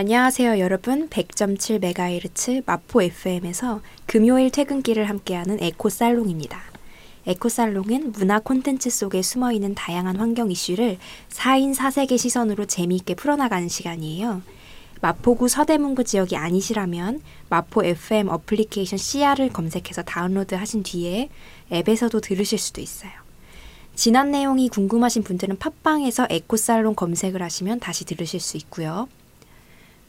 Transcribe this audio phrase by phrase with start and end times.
[0.00, 1.10] 안녕하세요, 여러분.
[1.10, 6.58] 100.7MHz 마포 FM에서 금요일 퇴근길을 함께하는 에코살롱입니다.
[7.26, 10.96] 에코살롱은 문화 콘텐츠 속에 숨어 있는 다양한 환경 이슈를
[11.28, 14.40] 4인 4색의 시선으로 재미있게 풀어나가는 시간이에요.
[15.02, 21.28] 마포구 서대문구 지역이 아니시라면 마포 FM 어플리케이션 CR을 검색해서 다운로드 하신 뒤에
[21.70, 23.12] 앱에서도 들으실 수도 있어요.
[23.94, 29.06] 지난 내용이 궁금하신 분들은 팟빵에서 에코살롱 검색을 하시면 다시 들으실 수 있고요.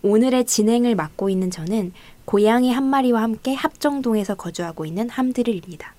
[0.04, 1.94] 오늘의 진행을 맡고 있는 저는
[2.26, 5.94] 고양이 한 마리와 함께 합정동에서 거주하고 있는 함드릴입니다.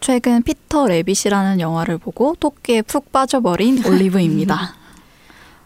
[0.00, 4.74] 최근 피터 레빗이라는 영화를 보고 토끼에 푹 빠져버린 올리브입니다.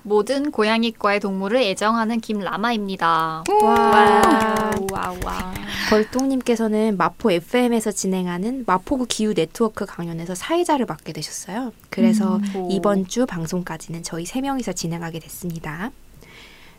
[0.02, 3.45] 모든 고양이과의 동물을 애정하는 김라마입니다.
[3.62, 4.70] 와.
[4.92, 5.54] 와, 와.
[5.90, 11.73] 벌똥님께서는 마포 FM에서 진행하는 마포구 기후 네트워크 강연에서 사회자를 맡게 되셨어요.
[11.90, 12.68] 그래서 음.
[12.70, 15.90] 이번 주 방송까지는 저희 세 명이서 진행하게 됐습니다.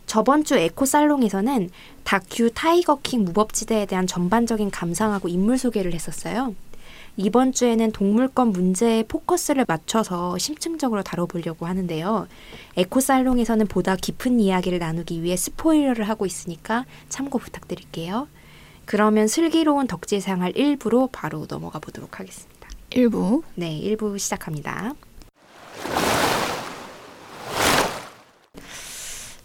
[0.06, 1.70] 저번 주 에코 살롱에서는
[2.04, 6.54] 다큐 타이거킹 무법지대에 대한 전반적인 감상하고 인물 소개를 했었어요.
[7.16, 12.26] 이번 주에는 동물권 문제에 포커스를 맞춰서 심층적으로 다뤄보려고 하는데요.
[12.76, 18.28] 에코 살롱에서는 보다 깊은 이야기를 나누기 위해 스포일러를 하고 있으니까 참고 부탁드릴게요.
[18.86, 22.68] 그러면 슬기로운 덕질생활 1부로 바로 넘어가 보도록 하겠습니다.
[22.90, 24.94] 일부 네, 1부 시작합니다.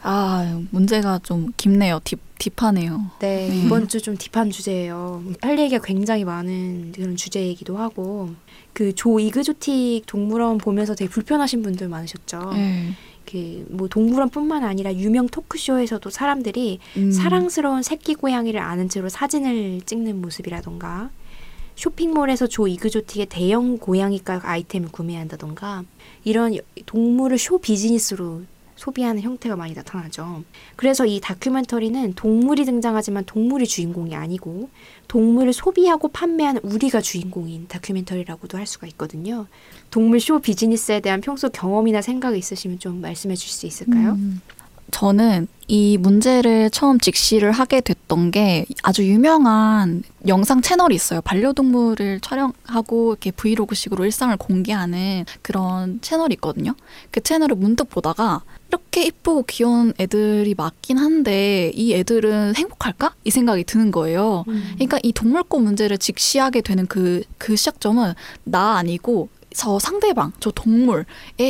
[0.02, 2.00] 아 문제가 좀 깊네요.
[2.04, 3.10] 딥 딥하네요.
[3.20, 3.66] 네, 네.
[3.66, 5.24] 이번 주 좀 딥한 주제예요.
[5.42, 8.30] 할 얘기가 굉장히 많은 그런 주제이기도 하고
[8.74, 12.52] 그 조 이그조틱 동물원 보면서 되게 불편하신 분들 많으셨죠.
[12.54, 12.92] 네.
[13.26, 21.10] 그뭐 동물원뿐만 아니라 유명 토크쇼에서도 사람들이 음, 사랑스러운 새끼 고양이를 아는 채로 사진을 찍는 모습이라던가
[21.76, 25.84] 쇼핑몰에서 조 이그조틱의 대형 고양이가 아이템을 구매한다던가
[26.24, 28.44] 이런 여- 동물을 쇼 비즈니스로
[28.78, 30.44] 소비하는 형태가 많이 나타나죠.
[30.76, 34.70] 그래서 이 다큐멘터리는 동물이 등장하지만 동물이 주인공이 아니고
[35.08, 39.48] 동물을 소비하고 판매하는 우리가 주인공인 다큐멘터리라고도 할 수가 있거든요.
[39.90, 44.12] 동물 쇼 비즈니스에 대한 평소 경험이나 생각이 있으시면 좀 말씀해 주실 수 있을까요?
[44.12, 44.42] 음,
[44.92, 51.20] 저는 이 문제를 처음 직시를 하게 됐던 게 아주 유명한 영상 채널이 있어요.
[51.22, 56.74] 반려동물을 촬영하고 이렇게 브이로그식으로 일상을 공개하는 그런 채널이 있거든요.
[57.12, 63.14] 그 채널을 문득 보다가 이렇게 이쁘고 귀여운 애들이 맞긴 한데 이 애들은 행복할까?
[63.24, 64.44] 이 생각이 드는 거예요.
[64.74, 68.14] 그러니까 이 동물권 문제를 직시하게 되는 그, 그 시작점은
[68.44, 71.06] 나 아니고 저 상대방, 저 동물의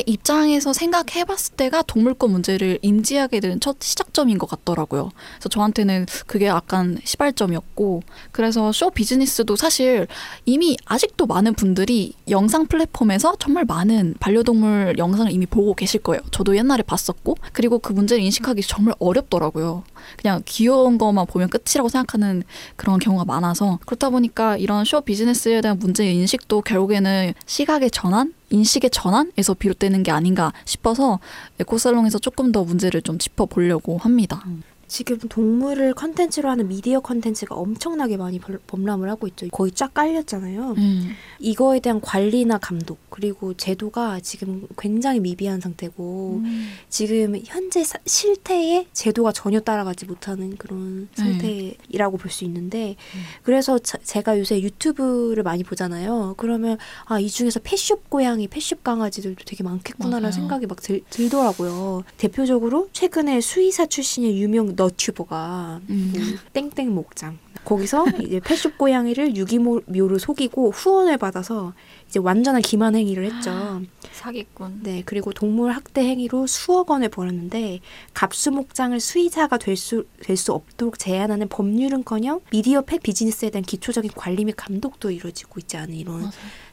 [0.06, 5.12] 입장에서 생각해봤을 때가 동물권 문제를 인지하게 되는 첫 시작점인 것 같더라고요.
[5.34, 10.08] 그래서 저한테는 그게 약간 시발점이었고, 그래서 쇼 비즈니스도 사실
[10.46, 16.22] 이미 아직도 많은 분들이 영상 플랫폼에서 정말 많은 반려동물 영상을 이미 보고 계실 거예요.
[16.32, 19.84] 저도 옛날에 봤었고, 그리고 그 문제를 인식하기 정말 어렵더라고요.
[20.16, 22.44] 그냥 귀여운 것만 보면 끝이라고 생각하는
[22.76, 28.90] 그런 경우가 많아서 그렇다 보니까 이런 쇼 비즈니스에 대한 문제 인식도 결국에는 시각의 전환, 인식의
[28.92, 31.20] 전환에서 비롯되는 게 아닌가 싶어서
[31.60, 34.44] 에코살롱에서 조금 더 문제를 좀 짚어보려고 합니다.
[34.88, 39.46] 지금 동물을 컨텐츠로 하는 미디어 컨텐츠가 엄청나게 많이 벌- 범람을 하고 있죠.
[39.52, 40.76] 거의 쫙 깔렸잖아요.
[40.78, 41.12] 음.
[41.40, 46.42] 이거에 대한 관리나 감독 그리고 제도가 지금 굉장히 미비한 상태고
[46.90, 51.22] 지금 현재 사- 실태에 제도가 전혀 따라가지 못하는 그런 네.
[51.22, 52.96] 상태라고 볼수 있는데
[53.44, 56.36] 그래서 자- 제가 요새 유튜브를 많이 보잖아요.
[56.38, 60.32] 그러면 아 이 중에서 펫숍 고양이, 펫숍 강아지들도 되게 많겠구나라는 맞아요.
[60.32, 62.04] 생각이 막 들, 들더라고요.
[62.18, 66.14] 대표적으로 최근에 수의사 출신의 유명 너튜버가 음.
[66.16, 66.22] 뭐
[66.54, 71.74] 땡땡 목장 거기서 이제 펫숍 고양이를 유기묘로 속이고 후원을 받아서
[72.08, 73.82] 이제 완전한 기만 행위를 했죠.
[74.14, 74.80] 사기꾼.
[74.84, 77.82] 네, 그리고 동물 학대 행위로 수억 원을 벌었는데
[78.14, 84.12] 갑수 목장을 수의사가 될 수 될 수 없도록 제한하는 법률은커녕 미디어 펫 비즈니스에 대한 기초적인
[84.16, 86.32] 관리 및 감독도 이루어지고 있지 않은 이런 맞아요.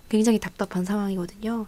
[0.09, 1.67] 굉장히 답답한 상황이거든요.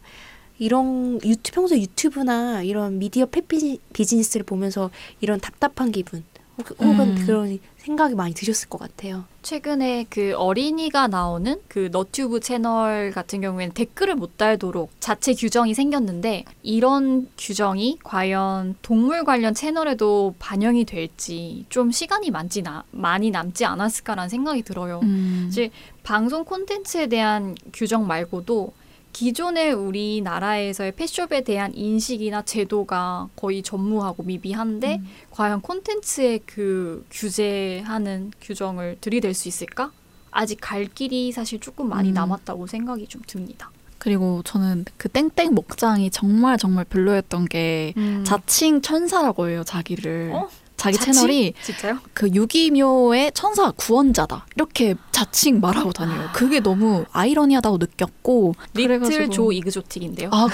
[0.58, 6.24] 이런 유튜 평소 유튜브나 이런 미디어 펫 비즈- 비즈니스를 보면서 이런 답답한 기분
[6.58, 7.24] 혹- 혹은 음.
[7.26, 9.24] 그런 생각이 많이 드셨을 것 같아요.
[9.42, 16.44] 최근에 그 어린이가 나오는 그 너튜브 채널 같은 경우에는 댓글을 못 달도록 자체 규정이 생겼는데
[16.62, 24.30] 이런 규정이 과연 동물 관련 채널에도 반영이 될지 좀 시간이 많지 나, 많이 남지 않았을까라는
[24.30, 25.00] 생각이 들어요.
[25.04, 25.46] 음.
[25.48, 25.70] 이제
[26.02, 28.72] 방송 콘텐츠에 대한 규정 말고도
[29.16, 35.06] 기존의 우리나라에서의 펫숍에 대한 인식이나 제도가 거의 전무하고 미비한데 음.
[35.30, 39.90] 과연 콘텐츠에 그 규제하는 규정을 들이댈 수 있을까?
[40.30, 42.14] 아직 갈 길이 사실 조금 많이 음.
[42.14, 43.70] 남았다고 생각이 좀 듭니다.
[43.96, 48.22] 그리고 저는 그 땡땡 목장이 정말 정말 별로였던 게 음.
[48.22, 50.32] 자칭 천사라고 해요 자기를.
[50.34, 50.46] 어?
[50.76, 51.12] 자기 자칭?
[51.12, 51.98] 채널이 진짜요?
[52.12, 56.28] 그 유기묘의 천사 구원자다 이렇게 자칭 말하고 다녀요.
[56.34, 60.28] 그게 너무 아이러니하다고 느꼈고 리틀 조 이그조틱인데요.
[60.32, 60.48] 아, 어,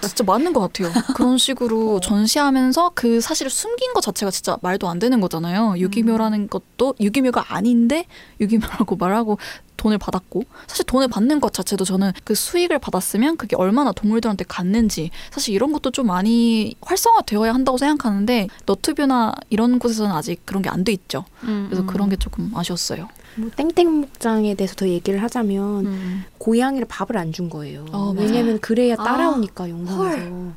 [0.00, 0.92] 진짜 맞는 것 같아요.
[1.16, 2.00] 그런 식으로 어.
[2.00, 5.74] 전시하면서 그 사실을 숨긴 것 자체가 진짜 말도 안 되는 거잖아요.
[5.78, 8.06] 유기묘라는 것도 유기묘가 아닌데
[8.40, 9.38] 유기묘라고 말하고
[9.76, 15.10] 돈을 받았고 사실 돈을 받는 것 자체도 저는 그 수익을 받았으면 그게 얼마나 동물들한테 갔는지
[15.30, 20.84] 사실 이런 것도 좀 많이 활성화되어야 한다고 생각하는데 너튜브나 이런 곳에서는 아직 그런 게 안
[20.84, 21.24] 돼 있죠.
[21.44, 21.86] 음, 그래서 음.
[21.86, 23.08] 그런 게 조금 아쉬웠어요.
[23.36, 26.24] 뭐 땡땡 목장에 대해서 더 얘기를 하자면 음.
[26.38, 27.86] 고양이를 밥을 안 준 거예요.
[27.90, 28.14] 어.
[28.16, 30.16] 왜냐면 그래야 아, 따라오니까 영상에서.
[30.18, 30.54] 맞아요.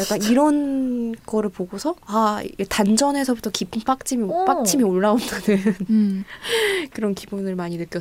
[0.00, 4.44] 약간 이런 거를 보고서 아 단전에서부터 깊은 빡침이 어.
[4.46, 6.24] 빡침이 올라온다는 음,
[6.94, 8.00] 그런 기분을 많이 느꼈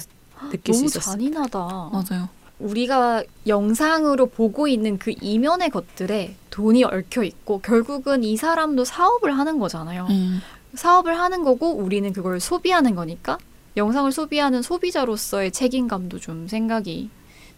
[0.49, 1.13] 느낄 수 너무 있었어요.
[1.13, 1.59] 잔인하다.
[1.59, 2.29] 맞아요.
[2.59, 9.59] 우리가 영상으로 보고 있는 그 이면의 것들에 돈이 얽혀 있고 결국은 이 사람도 사업을 하는
[9.59, 10.07] 거잖아요.
[10.09, 10.39] 음,
[10.75, 13.37] 사업을 하는 거고 우리는 그걸 소비하는 거니까
[13.75, 17.09] 영상을 소비하는 소비자로서의 책임감도 좀 생각이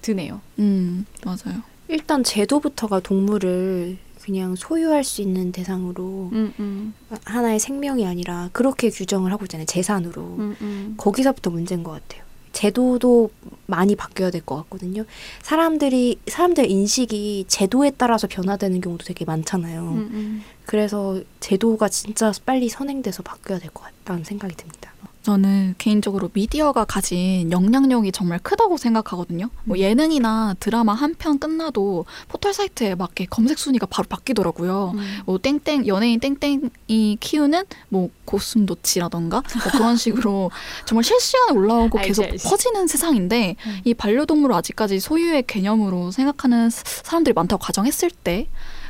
[0.02, 0.42] 드네요.
[0.60, 1.62] 음, 맞아요.
[1.88, 6.94] 일단 제도부터가 동물을 그냥 소유할 수 있는 대상으로 음, 음,
[7.26, 9.68] 하나의 생명이 아니라 그렇게 규정을 하고 있잖아요.
[9.68, 10.22] 재산으로.
[10.22, 10.94] 음, 음.
[10.98, 12.25] 거기서부터 문제인 것 같아요.
[12.56, 13.30] 제도도
[13.68, 15.04] 많이 바뀌어야 될 것 같거든요.
[15.44, 19.82] 사람들이 사람들 인식이 제도에 따라서 변화되는 경우도 되게 많잖아요.
[19.82, 20.44] 음, 음.
[20.66, 24.94] 그래서 제도가 진짜 빨리 선행돼서 바뀌어야 될 것 같다는 생각이 듭니다.
[25.30, 29.50] 저는 개인적으로 미디어가 가진 영향력이 정말 크다고 생각하거든요.
[29.64, 34.92] 뭐 예능이나 드라마 한 편 끝나도 포털 사이트에 맞게 검색 순위가 바로 바뀌더라고요.
[34.94, 35.18] 음.
[35.26, 40.52] 뭐 땡땡 연예인 땡땡이 키우는 뭐 고슴도치라던가 뭐 그런 식으로
[40.86, 42.48] 정말 실시간에 올라오고 알지, 계속 알지.
[42.48, 43.80] 퍼지는 세상인데 음.
[43.84, 48.48] 이 반려동물을 아직까지 소유의 개념으로 생각하는 사- 사람들이 많다고 가정했을 때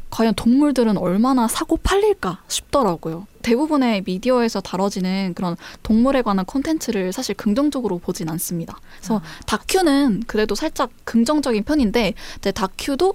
[0.09, 3.27] 과연 동물들은 얼마나 사고 팔릴까 싶더라고요.
[3.41, 8.79] 대부분의 미디어에서 다뤄지는 그런 동물에 관한 콘텐츠를 사실 긍정적으로 보진 않습니다.
[8.97, 13.13] 그래서 다큐는 그래도 살짝 긍정적인 편인데 이제 다큐도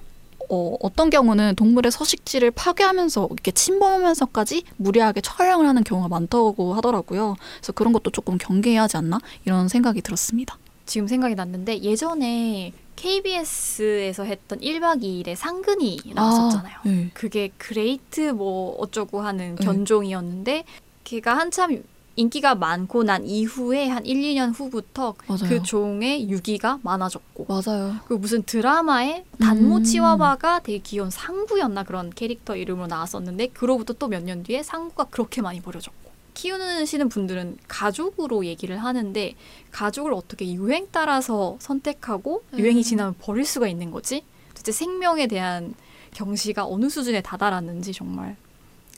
[0.49, 7.35] 어, 어떤 경우는 동물의 서식지를 파괴하면서 이렇게 침범하면서까지 무리하게 촬영을 하는 경우가 많다고 하더라고요.
[7.57, 10.57] 그래서 그런 것도 조금 경계해야 하지 않나 이런 생각이 들었습니다.
[10.85, 16.75] 지금 생각이 났는데 예전에 KBS에서 했던 1박 2일의 상근이 나왔었잖아요.
[16.77, 17.09] 아, 네.
[17.13, 19.65] 그게 Great 뭐 어쩌고 하는 네.
[19.65, 20.63] 견종이었는데
[21.03, 21.83] 걔가 한참
[22.17, 25.49] 인기가 많고 난 이후에 한 1, 2년 후부터 맞아요.
[25.49, 27.95] 그 종의 유기가 많아졌고 맞아요.
[28.05, 29.83] 그 무슨 드라마에 단모 음.
[29.83, 35.41] 치와와가 되게 귀여운 상구였나 그런 캐릭터 이름으로 나왔었는데 그로부터 또 몇 년 뒤에 상구가 그렇게
[35.41, 36.00] 많이 버려졌고
[36.41, 39.35] 키우시는 분들은 가족으로 얘기를 하는데
[39.69, 42.59] 가족을 어떻게 유행 따라서 선택하고 음.
[42.59, 44.23] 유행이 지나면 버릴 수가 있는 거지?
[44.49, 45.75] 도대체 생명에 대한
[46.15, 48.35] 경시가 어느 수준에 다다랐는지 정말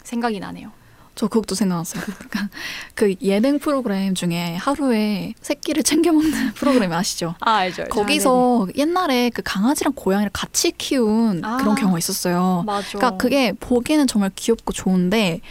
[0.03, 0.71] 생각이 나네요.
[1.15, 2.01] 저 그것도 생각났어요.
[2.01, 2.49] 그러니까
[2.95, 7.35] 그 예능 프로그램 중에 하루에 새끼를 챙겨 먹는 프로그램 아시죠?
[7.41, 7.83] 아 알죠.
[7.83, 7.93] 알죠.
[7.93, 11.57] 거기서 옛날에 그 강아지랑 고양이를 같이 키운 아.
[11.57, 12.63] 그런 경우가 있었어요.
[12.65, 12.87] 맞아.
[12.97, 15.41] 그러니까 그게 보기에는 정말 귀엽고 좋은데,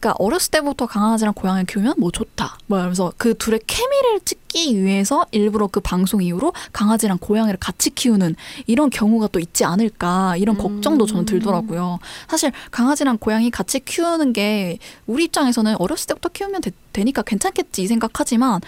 [0.00, 2.58] 그러니까 어렸을 때부터 강아지랑 고양이 키우면 뭐 좋다.
[2.66, 8.34] 뭐 이러면서 그 둘의 케미를 찍기 위해서 일부러 그 방송 이후로 강아지랑 고양이를 같이 키우는
[8.66, 10.62] 이런 경우가 또 있지 않을까 이런 음.
[10.62, 11.98] 걱정도 저는 들더라고요.
[12.28, 17.86] 사실 강아지랑 고양이 같이 키우는 게 우리 입장에서는 어렸을 때부터 키우면 되, 니까 괜찮겠지 이
[17.86, 18.60] 생각하지만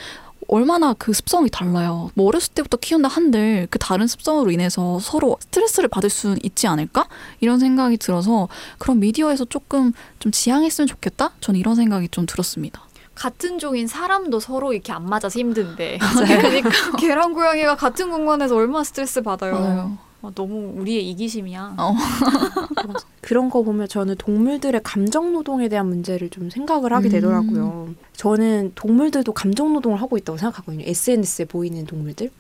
[0.53, 2.11] 얼마나 그 습성이 달라요.
[2.15, 7.09] 뭐 어렸을 때부터 키운다 한들 그 다른 습성으로 인해서 서로 스트레스를 받을 수 있지 않을까?
[7.41, 11.31] 이런 생각이 들어서 그런 미디어에서 조금 좀 지양했으면 좋겠다?
[11.41, 12.83] 저는 이런 생각이 좀 들었습니다.
[13.15, 15.99] 같은 종인 사람도 서로 이렇게 안 맞아서 힘든데.
[16.27, 19.57] 그러니까 개랑 고양이가 같은 공간에서 얼마나 스트레스 받아요.
[19.57, 21.75] 아, 너무 우리의 이기심이야.
[21.79, 21.95] 어.
[23.21, 27.11] 그런 거 보면 저는 동물들의 감정 노동에 대한 문제를 좀 생각을 하게 음.
[27.11, 27.95] 되더라고요.
[28.15, 30.85] 저는 동물들도 감정 노동을 하고 있다고 생각하거든요.
[30.87, 32.31] SNS에 보이는 동물들.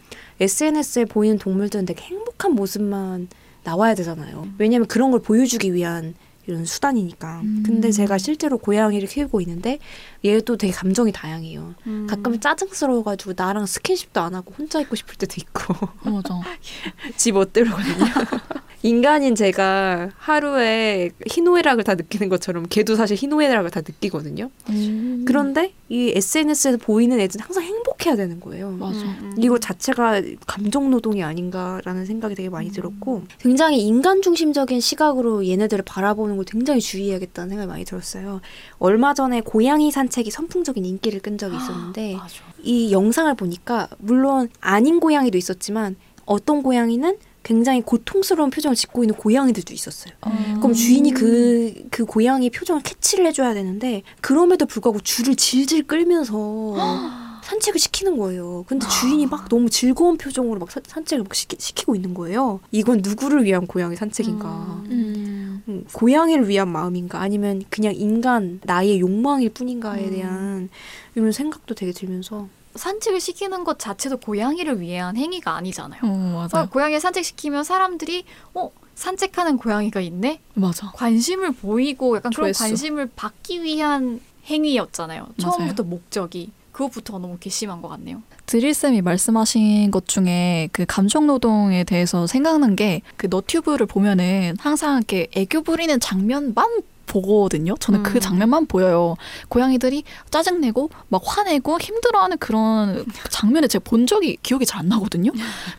[0.40, 3.28] SNS에 보이는 동물들은 되게 행복한 모습만
[3.64, 4.48] 나와야 되잖아요.
[4.58, 6.14] 왜냐면 그런 걸 보여주기 위한
[6.46, 7.40] 이런 수단이니까.
[7.42, 7.62] 음.
[7.64, 9.78] 근데 제가 실제로 고양이를 키우고 있는데
[10.24, 11.74] 얘도 되게 감정이 다양해요.
[11.86, 12.06] 음.
[12.08, 15.74] 가끔 짜증스러워가지고 나랑 스킨십도 안 하고 혼자 있고 싶을 때도 있고.
[16.04, 16.40] 어, 맞아.
[17.16, 18.04] 집 어때로거든요.
[18.84, 24.50] 인간인 제가 하루에 희노애락을 다 느끼는 것처럼 걔도 사실 희노애락을 다 느끼거든요.
[24.70, 25.24] 음.
[25.26, 28.70] 그런데 이 SNS에서 보이는 애들은 항상 행복해야 되는 거예요.
[28.72, 28.98] 맞아.
[28.98, 29.34] 음, 음.
[29.38, 32.72] 이거 자체가 감정 노동이 아닌가라는 생각이 되게 많이 음.
[32.72, 38.40] 들었고 굉장히 인간 중심적인 시각으로 얘네들을 바라보는 걸 굉장히 주의해야겠다는 생각이 많이 들었어요.
[38.78, 42.16] 얼마 전에 고양이 산 책이 선풍적인 인기를 끈 적이 있었는데.
[42.62, 49.74] 이 영상을 보니까 물론 아닌 고양이도 있었지만 어떤 고양이는 굉장히 고통스러운 표정을 짓고 있는 고양이들도
[49.74, 50.14] 있었어요.
[50.28, 50.58] 음.
[50.60, 56.76] 그럼 주인이 그, 그 고양이 표정을 캐치를 해줘야 되는데, 그럼에도 불구하고 줄을 질질 끌면서
[57.42, 58.64] 산책을 시키는 거예요.
[58.68, 62.60] 근데 주인이 막 너무 즐거운 표정으로 막 사- 산책을 막 시키, 시키고 있는 거예요.
[62.70, 64.48] 이건 누구를 위한 고양이 산책인가?
[64.86, 65.62] 음.
[65.68, 67.20] 음, 고양이를 위한 마음인가?
[67.20, 70.10] 아니면 그냥 인간, 나의 욕망일 뿐인가에 음.
[70.10, 70.68] 대한
[71.14, 72.48] 이런 생각도 되게 들면서.
[72.74, 76.00] 산책을 시키는 것 자체도 고양이를 위한 행위가 아니잖아요.
[76.02, 76.68] 어, 어, 맞아요.
[76.70, 80.90] 고양이 산책시키면 사람들이 어 산책하는 고양이가 있네 맞아.
[80.94, 82.60] 관심을 보이고 약간 그런 조회수.
[82.64, 85.20] 관심을 받기 위한 행위였잖아요.
[85.22, 85.34] 맞아요.
[85.38, 88.22] 처음부터 목적이 그것부터가 너무 괘씸한 것 같네요.
[88.46, 95.28] 드릴쌤이 말씀하신 것 중에 그 감정 노동에 대해서 생각난 게 그 너튜브를 보면은 항상 이렇게
[95.36, 97.76] 애교 부리는 장면만 보거든요.
[97.78, 98.02] 저는 음.
[98.02, 99.16] 그 장면만 보여요.
[99.48, 105.30] 고양이들이 짜증내고 막 화내고 힘들어하는 그런 장면을 제가 본 적이 기억이 잘 안 나거든요.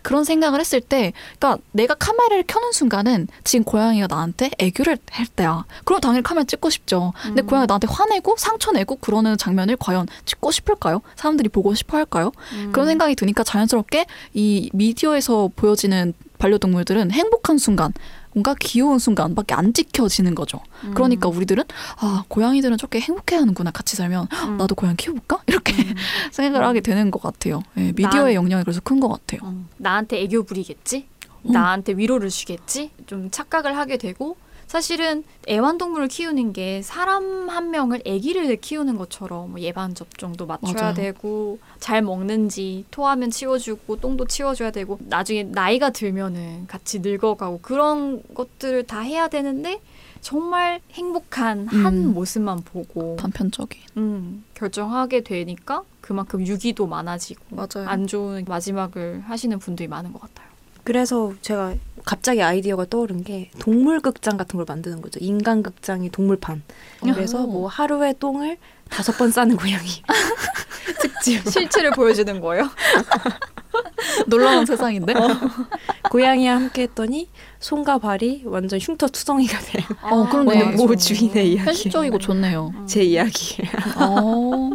[0.01, 5.65] 그런 생각을 했을 때, 그러니까 내가 카메라를 켜는 순간은 지금 고양이가 나한테 애교를 할 때야.
[5.83, 7.11] 그럼 당연히 카메라 찍고 싶죠.
[7.21, 7.47] 근데 음.
[7.47, 11.01] 고양이가 나한테 화내고 상처내고 그러는 장면을 과연 찍고 싶을까요?
[11.15, 12.31] 사람들이 보고 싶어 할까요?
[12.53, 12.71] 음.
[12.71, 17.93] 그런 생각이 드니까 자연스럽게 이 미디어에서 보여지는 반려동물들은 행복한 순간,
[18.33, 20.59] 뭔가 귀여운 순간밖에 안 지켜지는 거죠.
[20.83, 20.93] 음.
[20.93, 21.63] 그러니까 우리들은
[21.99, 24.57] 아 고양이들은 저렇게 행복해하는구나 같이 살면 음.
[24.57, 25.95] 나도 고양이 키워볼까 이렇게 음.
[26.31, 26.67] 생각을 음.
[26.67, 27.61] 하게 되는 것 같아요.
[27.77, 29.41] 예, 미디어의 영향이 그래서 큰 것 같아요.
[29.43, 31.07] 어, 나한테 애교 부리겠지?
[31.45, 31.51] 음.
[31.51, 32.91] 나한테 위로를 주겠지?
[33.05, 34.37] 좀 착각을 하게 되고
[34.73, 40.93] 사실은 애완동물을 키우는 게 사람 한 명을 아기를 키우는 것처럼 뭐 예방 접종도 맞춰야 맞아요.
[40.95, 48.87] 되고 잘 먹는지 토하면 치워주고 똥도 치워줘야 되고 나중에 나이가 들면은 같이 늙어가고 그런 것들을
[48.87, 49.79] 다 해야 되는데
[50.21, 52.13] 정말 행복한 한 음.
[52.15, 53.79] 모습만 보고 단편적인.
[53.97, 57.87] 음, 결정하게 되니까 그만큼 유기도 많아지고 맞아요.
[57.87, 60.52] 안 좋은 마지막을 하시는 분들이 많은 것 같아요.
[60.83, 61.75] 그래서 제가
[62.05, 65.19] 갑자기 아이디어가 떠오른 게 동물 극장 같은 걸 만드는 거죠.
[65.21, 66.63] 인간 극장이 동물판.
[67.01, 67.47] 그래서 오.
[67.47, 68.57] 뭐 하루에 똥을
[68.89, 69.87] 다섯 번 싸는 고양이
[70.99, 71.47] 특집.
[71.49, 72.69] 실체를 보여주는 거예요?
[74.27, 75.13] 놀라운 세상인데.
[76.09, 79.85] 고양이와 함께 했더니 손과 발이 완전 흉터투성이가 돼요.
[80.03, 80.65] 어, 그러네요.
[80.65, 81.65] 오늘 모 주인의 이야기.
[81.65, 82.73] 현실적이고 좋네요.
[82.87, 83.71] 제 이야기예요.
[83.97, 84.69] 어.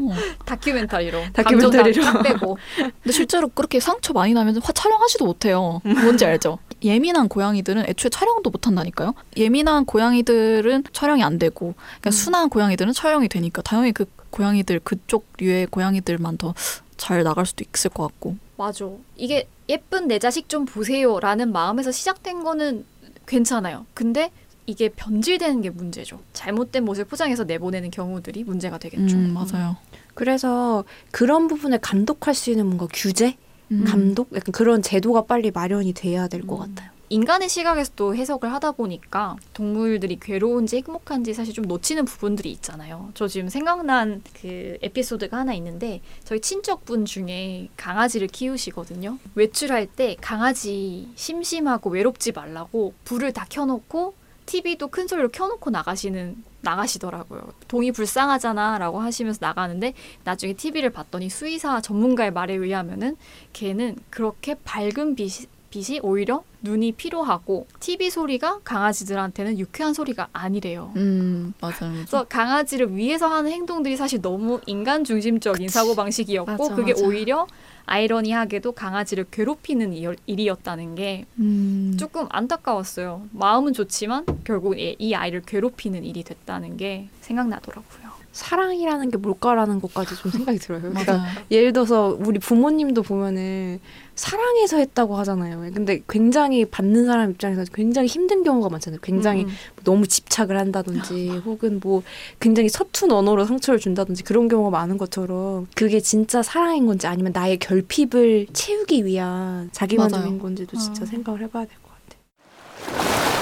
[0.44, 2.22] 다큐멘터리로 다큐멘터리로.
[2.22, 5.80] 빼고 근데 실제로 그렇게 상처 많이 나면 화 촬영하지도 못해요.
[5.84, 6.58] 뭔지 알죠?
[6.82, 9.14] 예민한 고양이들은 애초에 촬영도 못 한다니까요.
[9.36, 12.12] 예민한 고양이들은 촬영이 안 되고, 그러니까 음.
[12.12, 16.54] 순한 고양이들은 촬영이 되니까 당연히 그 고양이들 그쪽 류의 고양이들만 더
[16.98, 18.36] 잘 나갈 수도 있을 것 같고.
[18.58, 18.86] 맞아.
[19.16, 22.84] 이게 예쁜 내 자식 좀 보세요라는 마음에서 시작된 거는
[23.24, 23.86] 괜찮아요.
[23.94, 24.30] 근데
[24.66, 26.20] 이게 변질되는 게 문제죠.
[26.34, 29.16] 잘못된 모습을 포장해서 내보내는 경우들이 문제가 되겠죠.
[29.16, 29.76] 음, 맞아요.
[30.12, 33.36] 그래서 그런 부분을 감독할 수 있는 뭔가 규제,
[33.70, 33.84] 음.
[33.84, 36.74] 감독, 약간 그런 제도가 빨리 마련이 돼야 될것 음.
[36.74, 36.98] 같아요.
[37.10, 43.10] 인간의 시각에서 또 해석을 하다 보니까 동물들이 괴로운지 행복한지 사실 좀 놓치는 부분들이 있잖아요.
[43.14, 49.18] 저 지금 생각난 그 에피소드가 하나 있는데 저희 친척분 중에 강아지를 키우시거든요.
[49.34, 54.14] 외출할 때 강아지 심심하고 외롭지 말라고 불을 다 켜놓고
[54.48, 57.52] TV도 큰 소리로 켜놓고 나가시는 나가시더라고요.
[57.68, 59.92] 동이 불쌍하잖아라고 하시면서 나가는데
[60.24, 63.16] 나중에 TV를 봤더니 수의사 전문가의 말에 의하면은
[63.52, 70.92] 걔는 그렇게 밝은 빛이, 빛이 오히려 눈이 피로하고 TV 소리가 강아지들한테는 유쾌한 소리가 아니래요.
[70.96, 71.92] 음, 맞아요.
[71.92, 77.04] 그래서 강아지를 위해서 하는 행동들이 사실 너무 인간 중심적인 사고 방식이었고 그게 맞아.
[77.04, 77.46] 오히려
[77.88, 81.96] 아이러니하게도 강아지를 괴롭히는 일- 일이었다는 게 음.
[81.98, 83.28] 조금 안타까웠어요.
[83.32, 88.17] 마음은 좋지만 결국 이, 이 아이를 괴롭히는 일이 됐다는 게 생각나더라고요.
[88.32, 90.80] 사랑이라는 게 뭘까라는 것까지 좀 생각이 들어요.
[90.90, 91.24] 그러니까.
[91.50, 93.80] 예를 들어서 우리 부모님도 보면은
[94.14, 95.60] 사랑해서 했다고 하잖아요.
[95.72, 99.00] 근데 굉장히 받는 사람 입장에서 굉장히 힘든 경우가 많잖아요.
[99.02, 99.48] 굉장히 음,
[99.84, 102.02] 너무 집착을 한다든지 혹은 뭐
[102.40, 107.58] 굉장히 서툰 언어로 상처를 준다든지 그런 경우가 많은 것처럼 그게 진짜 사랑인 건지 아니면 나의
[107.58, 110.38] 결핍을 채우기 위한 자기만족인.
[110.38, 111.06] 건지도 진짜 어.
[111.06, 113.37] 생각을 해봐야 될 것 같아요.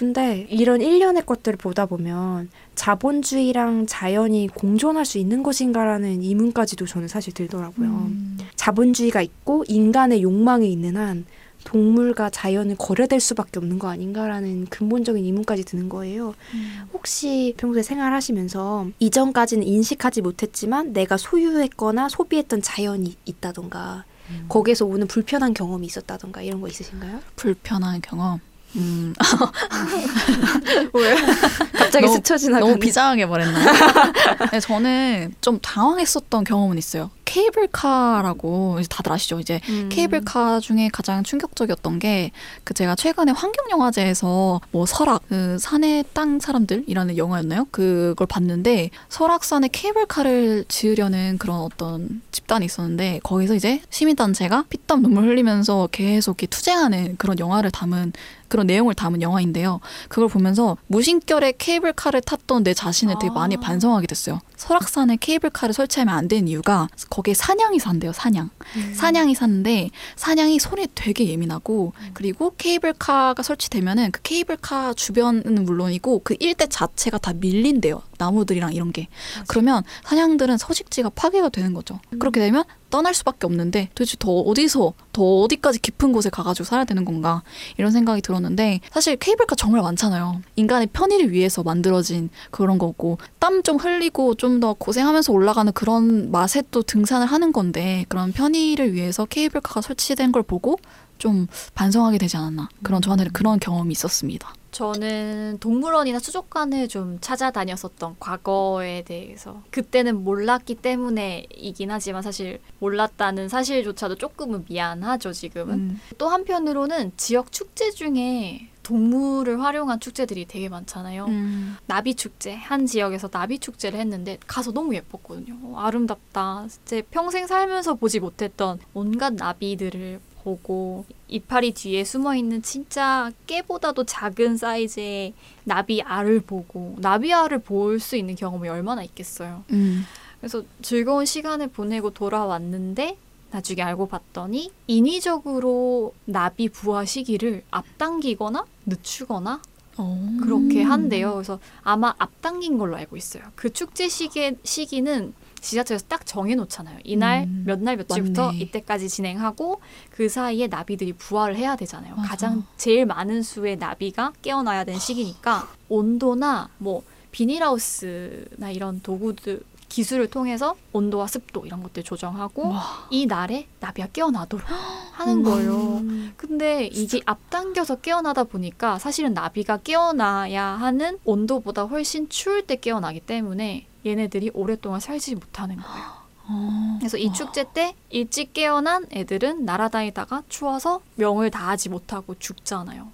[0.00, 7.34] 근데 이런 일련의 것들을 보다 보면 자본주의랑 자연이 공존할 수 있는 것인가라는 의문까지도 저는 사실
[7.34, 7.86] 들더라고요.
[7.86, 8.38] 음.
[8.56, 11.26] 자본주의가 있고 인간의 욕망이 있는 한
[11.64, 16.32] 동물과 자연은 거래될 수밖에 없는 거 아닌가라는 근본적인 의문까지 드는 거예요.
[16.54, 16.88] 음.
[16.94, 24.04] 혹시 평소에 생활하시면서 이전까지는 인식하지 못했지만 내가 소유했거나 소비했던 자연이 있다던가
[24.48, 27.20] 거기에서 오는 불편한 경험이 있었다던가 이런 거 있으신가요?
[27.36, 28.40] 불편한 경험.
[28.76, 29.14] 음,
[30.94, 31.14] 왜?
[31.76, 33.72] 갑자기 너무- 스쳐 지나가는 너무 비장하게 말했나요?
[34.52, 37.10] 네, 저는 좀 당황했었던 경험은 있어요.
[37.24, 39.38] 케이블카라고 다들 아시죠?
[39.38, 39.88] 이제 음.
[39.88, 42.32] 케이블카 중에 가장 충격적이었던 게
[42.64, 47.66] 그 제가 최근에 환경 영화제에서 뭐 설악 그 산의 땅 사람들이라는 영화였나요?
[47.70, 55.88] 그걸 봤는데 설악산에 케이블카를 지으려는 그런 어떤 집단이 있었는데 거기서 이제 시민단체가 피땀 눈물 흘리면서
[55.92, 58.12] 계속 이렇게 투쟁하는 그런 영화를 담은
[58.50, 59.80] 그런 내용을 담은 영화인데요.
[60.08, 63.60] 그걸 보면서 무심결에 케이블카를 탔던 내 자신을 되게 많이 아.
[63.60, 64.40] 반성하게 됐어요.
[64.56, 68.12] 설악산에 케이블카를 설치하면 안 되는 이유가 거기에 사냥이 산대요.
[68.12, 68.50] 사냥.
[68.76, 68.92] 음.
[68.94, 76.66] 사냥이 사는데 사냥이 손에 되게 예민하고 그리고 케이블카가 설치되면은 그 케이블카 주변은 물론이고 그 일대
[76.66, 78.02] 자체가 다 밀린대요.
[78.20, 79.08] 나무들이랑 이런 게.
[79.48, 81.98] 그러면 사냥들은 서식지가 파괴가 되는 거죠.
[82.18, 87.04] 그렇게 되면 떠날 수밖에 없는데 도대체 더 어디서 더 어디까지 깊은 곳에 가가지고 살아야 되는
[87.04, 87.42] 건가
[87.78, 90.42] 이런 생각이 들었는데 사실 케이블카 정말 많잖아요.
[90.56, 96.62] 인간의 편의를 위해서 만들어진 그런 거고 땀 좀 흘리고 좀 더 고생하면서 올라가는 그런 맛에
[96.70, 100.78] 또 등산을 하는 건데 그런 편의를 위해서 케이블카가 설치된 걸 보고
[101.20, 104.52] 좀 반성하게 되지 않았나 그런 저한테는 그런 경험이 있었습니다.
[104.72, 114.64] 저는 동물원이나 수족관을 좀 찾아다녔었던 과거에 대해서 그때는 몰랐기 때문에이긴 하지만 사실 몰랐다는 사실조차도 조금은
[114.68, 116.00] 미안하죠 지금은 음.
[116.18, 121.26] 또 한편으로는 지역 축제 중에 동물을 활용한 축제들이 되게 많잖아요.
[121.26, 121.76] 음.
[121.86, 125.58] 나비 축제 한 지역에서 나비 축제를 했는데 가서 너무 예뻤거든요.
[125.62, 126.66] 어, 아름답다.
[126.84, 134.56] 제 평생 살면서 보지 못했던 온갖 나비들을 보고 이파리 뒤에 숨어 있는 진짜 깨보다도 작은
[134.56, 139.64] 사이즈의 나비 알을 보고 나비 알을 볼 수 있는 경험이 얼마나 있겠어요.
[139.72, 140.04] 음.
[140.40, 143.16] 그래서 즐거운 시간을 보내고 돌아왔는데
[143.50, 149.60] 나중에 알고 봤더니 인위적으로 나비 부화 시기를 앞당기거나 늦추거나
[149.98, 150.36] 어.
[150.40, 151.34] 그렇게 한대요.
[151.34, 153.42] 그래서 아마 앞당긴 걸로 알고 있어요.
[153.54, 156.98] 그 축제 시기, 시기는 지자체에서 딱 정해놓잖아요.
[157.04, 158.58] 이날 음, 몇날 며칠부터 맞네.
[158.58, 159.80] 이때까지 진행하고
[160.10, 162.14] 그 사이에 나비들이 부화를 해야 되잖아요.
[162.16, 162.28] 맞아.
[162.28, 170.76] 가장 제일 많은 수의 나비가 깨어나야 되는 시기니까 온도나 뭐 비닐하우스나 이런 도구들 기술을 통해서
[170.92, 173.06] 온도와 습도 이런 것들 조정하고 와.
[173.10, 174.64] 이 날에 나비가 깨어나도록
[175.12, 176.00] 하는 거예요.
[176.36, 183.86] 근데 이게 앞당겨서 깨어나다 보니까 사실은 나비가 깨어나야 하는 온도보다 훨씬 추울 때 깨어나기 때문에
[184.04, 186.20] 얘네들이 오랫동안 살지 못하는 거예요.
[186.52, 186.96] 어.
[186.98, 193.08] 그래서 이 축제 때 일찍 깨어난 애들은 날아다니다가 추워서 명을 다하지 못하고 죽잖아요.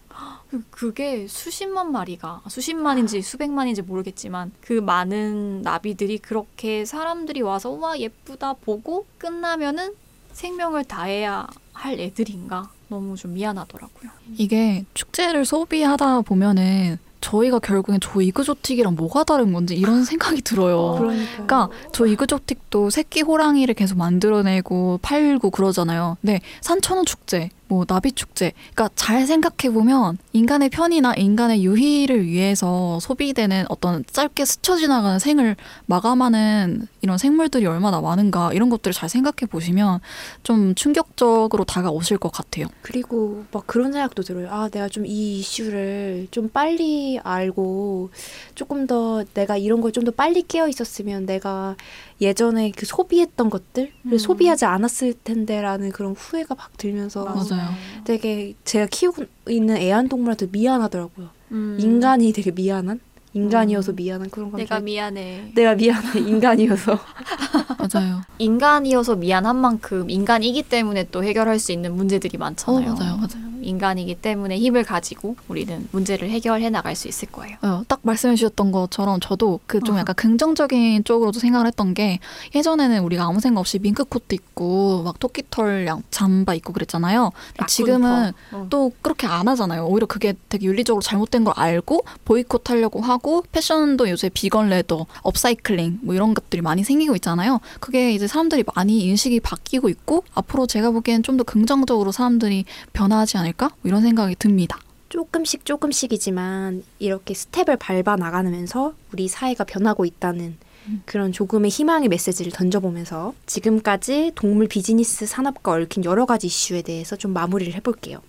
[0.48, 8.54] 그- 그게 수십만 마리가 수십만인지 수백만인지 모르겠지만 그 많은 나비들이 그렇게 사람들이 와서 와 예쁘다
[8.54, 9.92] 보고 끝나면은
[10.32, 14.10] 생명을 다해야 할 애들인가 너무 좀 미안하더라고요.
[14.36, 20.96] 이게 축제를 소비하다 보면은 저희가 결국엔 저 이그조틱이랑 뭐가 다른 건지 이런 생각이 들어요.
[20.98, 21.26] 그러니까.
[21.32, 26.16] 그러니까 저 이그조틱도 새끼 호랑이를 계속 만들어내고 팔고 그러잖아요.
[26.20, 32.98] 근데 산천어 축제, 뭐 나비 축제, 그러니까 잘 생각해 보면 인간의 편의나 인간의 유희를 위해서
[33.00, 39.46] 소비되는 어떤 짧게 스쳐 지나가는 생을 마감하는 이런 생물들이 얼마나 많은가 이런 것들을 잘 생각해
[39.50, 40.00] 보시면
[40.42, 42.66] 좀 충격적으로 다가오실 것 같아요.
[42.82, 44.48] 그리고 막 그런 생각도 들어요.
[44.50, 48.10] 아, 내가 좀 이 이슈를 좀 빨리 알고
[48.54, 51.76] 조금 더 내가 이런 걸 좀 더 빨리 깨어 있었으면 내가
[52.20, 54.18] 예전에 그 소비했던 것들을 음.
[54.18, 57.55] 소비하지 않았을 텐데라는 그런 후회가 막 들면서 맞아요.
[58.04, 61.28] 되게 제가 키우고 있는 애완동물한테 미안하더라고요.
[61.52, 61.76] 음.
[61.80, 63.00] 인간이 되게 미안한?
[63.34, 63.96] 인간이어서 음.
[63.96, 64.64] 미안한 그런 감정.
[64.64, 65.52] 내가 미안해.
[65.54, 66.20] 내가 미안해.
[66.26, 66.98] 인간이어서.
[67.78, 68.22] 맞아요.
[68.38, 72.92] 인간이어서 미안한 만큼 인간이기 때문에 또 해결할 수 있는 문제들이 많잖아요.
[72.92, 73.45] 어, 맞아요, 맞아요.
[73.66, 77.56] 인간이기 때문에 힘을 가지고 우리는 문제를 해결해 나갈 수 있을 거예요.
[77.62, 79.98] 어, 딱 말씀해 주셨던 것처럼 저도 그좀 어.
[80.00, 82.18] 약간 긍정적인 쪽으로도 생각을 했던 게
[82.54, 87.30] 예전에는 우리가 아무 생각 없이 밍크 코트 입고 막 토끼털 양 잠바 입고 그랬잖아요.
[87.68, 88.66] 지금은 어.
[88.70, 89.86] 또 그렇게 안 하잖아요.
[89.86, 96.00] 오히려 그게 되게 윤리적으로 잘못된 걸 알고 보이콧 하려고 하고 패션도 요새 vegan leather, upcycling
[96.02, 97.60] 뭐 이런 것들이 많이 생기고 있잖아요.
[97.78, 103.36] 그게 이제 사람들이 많이 인식이 바뀌고 있고 앞으로 제가 보기엔 좀 더 긍정적으로 사람들이 변화하지
[103.56, 103.68] 않을까?
[103.68, 104.78] 뭐 이런 생각이 듭니다.
[105.08, 110.56] 조금씩 조금씩이지만 이렇게 스텝을 밟아 나가면서 우리 사회가 변하고 있다는
[111.04, 117.32] 그런 조금의 희망의 메시지를 던져보면서 지금까지 동물 비즈니스 산업과 얽힌 여러 가지 이슈에 대해서 좀
[117.32, 118.20] 마무리를 해볼게요.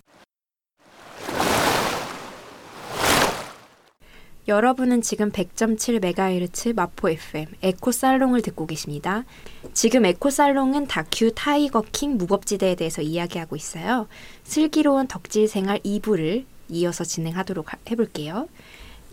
[4.48, 9.26] 여러분은 지금 100.7MHz 마포 FM 에코 살롱을 듣고 계십니다.
[9.74, 14.08] 지금 에코 살롱은 다큐 타이거 킹 무법지대에 대해서 이야기하고 있어요.
[14.46, 18.48] 슬기로운 덕질 생활 2부를 이어서 진행하도록 하- 해볼게요.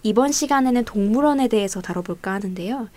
[0.05, 2.88] 이번 시간에는 동물원에 대해서 다뤄볼까 하는데요.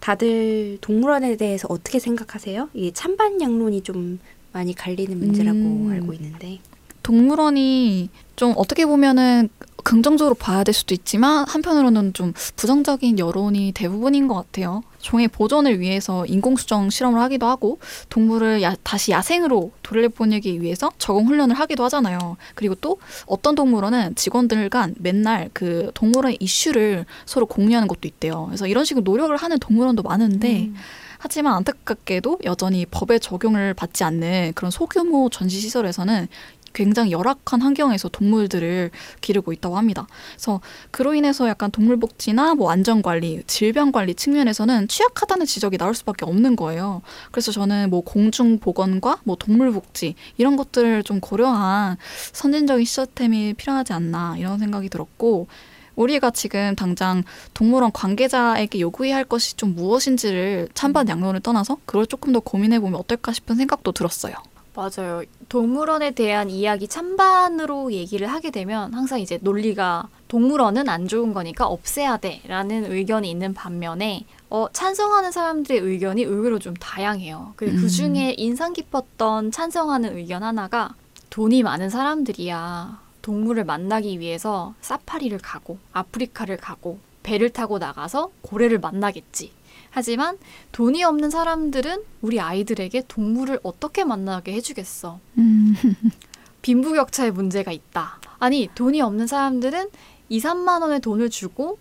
[0.00, 2.68] 다들 동물원에 대해서 어떻게 생각하세요?
[2.74, 4.18] 이 찬반 양론이 좀
[4.52, 5.90] 많이 갈리는 문제라고 음.
[5.92, 6.58] 알고 있는데.
[7.04, 9.48] 동물원이 좀 어떻게 보면은
[9.86, 14.82] 긍정적으로 봐야 될 수도 있지만 한편으로는 좀 부정적인 여론이 대부분인 것 같아요.
[14.98, 21.54] 종의 보존을 위해서 인공수정 실험을 하기도 하고 동물을 야- 다시 야생으로 돌려보내기 위해서 적응 훈련을
[21.54, 22.36] 하기도 하잖아요.
[22.56, 28.46] 그리고 또 어떤 동물원은 직원들 간 맨날 그 동물원 이슈를 서로 공유하는 것도 있대요.
[28.46, 30.74] 그래서 이런 식으로 노력을 하는 동물원도 많은데 음.
[31.18, 36.28] 하지만 안타깝게도 여전히 법의 적용을 받지 않는 그런 소규모 전시 시설에서는
[36.76, 38.90] 굉장히 열악한 환경에서 동물들을
[39.22, 40.06] 기르고 있다고 합니다.
[40.34, 40.60] 그래서
[40.90, 46.26] 그로 인해서 약간 동물 복지나 뭐 안전 관리, 질병 관리 측면에서는 취약하다는 지적이 나올 수밖에
[46.26, 47.00] 없는 거예요.
[47.30, 51.96] 그래서 저는 뭐 공중 보건과 뭐 동물 복지 이런 것들을 좀 고려한
[52.32, 55.48] 선진적인 시스템이 필요하지 않나 이런 생각이 들었고
[55.96, 62.34] 우리가 지금 당장 동물원 관계자에게 요구해야 할 것이 좀 무엇인지를 찬반 양론을 떠나서 그걸 조금
[62.34, 64.34] 더 고민해 보면 어떨까 싶은 생각도 들었어요.
[64.76, 65.22] 맞아요.
[65.48, 72.18] 동물원에 대한 이야기 찬반으로 얘기를 하게 되면 항상 이제 논리가 동물원은 안 좋은 거니까 없애야
[72.18, 77.54] 돼라는 의견이 있는 반면에 어, 찬성하는 사람들의 의견이 의외로 좀 다양해요.
[77.56, 77.76] 그, 음.
[77.76, 80.94] 그 중에 인상 깊었던 찬성하는 의견 하나가
[81.30, 89.55] 돈이 많은 사람들이야 동물을 만나기 위해서 사파리를 가고 아프리카를 가고 배를 타고 나가서 고래를 만나겠지.
[89.96, 90.36] 하지만
[90.72, 95.20] 돈이 없는 사람들은 우리 아이들에게 동물을 어떻게 만나게 해주겠어.
[95.38, 95.74] 음.
[96.60, 98.20] 빈부격차의 문제가 있다.
[98.38, 99.88] 아니, 돈이 없는 사람들은
[100.28, 101.78] 2, 3만 원의 돈을 주고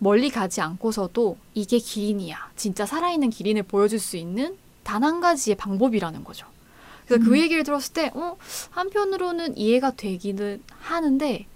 [0.00, 2.50] 멀리 가지 않고서도 이게 기린이야.
[2.56, 6.48] 진짜 살아있는 기린을 보여줄 수 있는 단 한 가지의 방법이라는 거죠.
[7.06, 7.36] 그래서 그 음.
[7.36, 8.38] 얘기를 들었을 때, 어,
[8.70, 11.46] 한편으로는 이해가 되기는 하는데,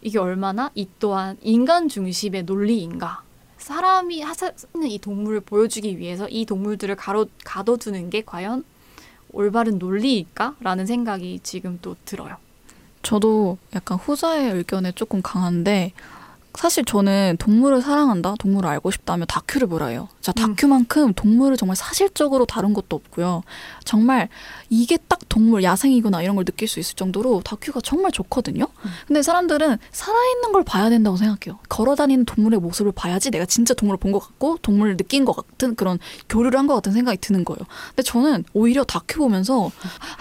[0.00, 3.22] 이게 얼마나 이 또한 인간 중심의 논리인가.
[3.62, 8.64] 사람이 하는 이 동물을 보여주기 위해서 이 동물들을 가로, 가둬두는 게 과연
[9.32, 10.56] 올바른 논리일까?
[10.60, 12.36] 라는 생각이 지금 또 들어요.
[13.02, 15.92] 저도 약간 후자의 의견에 조금 강한데
[16.54, 20.08] 사실 저는 동물을 사랑한다, 동물을 알고 싶다면 다큐를 보라 해요.
[20.20, 20.54] 자, 음.
[20.54, 23.42] 다큐만큼 동물을 정말 사실적으로 다룬 것도 없고요.
[23.84, 24.28] 정말
[24.68, 28.66] 이게 딱 동물 야생이구나 이런 걸 느낄 수 있을 정도로 다큐가 정말 좋거든요.
[28.84, 28.90] 음.
[29.06, 31.58] 근데 사람들은 살아있는 걸 봐야 된다고 생각해요.
[31.68, 35.98] 걸어다니는 동물의 모습을 봐야지 내가 진짜 동물을 본 것 같고 동물을 느낀 것 같은 그런
[36.28, 37.58] 교류를 한 것 같은 생각이 드는 거예요.
[37.88, 39.70] 근데 저는 오히려 다큐 보면서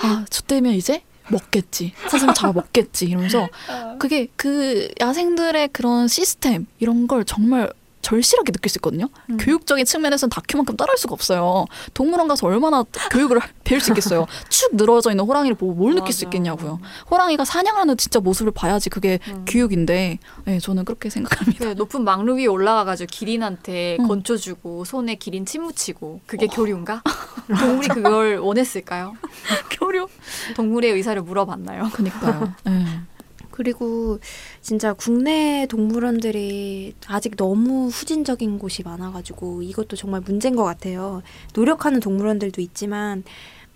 [0.02, 1.94] 아, 저 때면 이제 먹겠지.
[2.10, 3.06] 사슴 잡아 먹겠지.
[3.06, 3.50] 이러면서
[4.00, 9.08] 그게 그 야생들의 그런 시스템 이런 걸 정말 절실하게 느낄 수 있거든요.
[9.30, 9.38] 음.
[9.38, 11.66] 교육적인 측면에서는 다큐만큼 따라할 수가 없어요.
[11.94, 14.28] 동물원 가서 얼마나 교육을 배울 수 있겠어요.
[14.50, 16.28] 축 늘어져 있는 호랑이를 보고 뭘 느낄 수 맞아.
[16.28, 16.80] 있겠냐고요.
[17.10, 19.46] 호랑이가 사냥하는 진짜 모습을 봐야지 그게 음.
[19.48, 21.66] 교육인데, 네, 저는 그렇게 생각합니다.
[21.66, 24.08] 그 높은 망루 위에 올라가가지고 기린한테 응.
[24.08, 27.02] 건초 주고 손에 기린 침 묻히고 그게 교류인가?
[27.48, 29.16] 동물이 그걸 원했을까요?
[29.72, 30.08] 교류.
[30.56, 31.90] 동물의 의사를 물어봤나요?
[31.94, 32.54] 그니까요.
[32.66, 32.86] 네.
[33.52, 34.20] 그리고
[34.62, 41.22] 진짜 국내 동물원들이 아직 너무 후진적인 곳이 많아가지고 이것도 정말 문제인 것 같아요.
[41.54, 43.24] 노력하는 동물원들도 있지만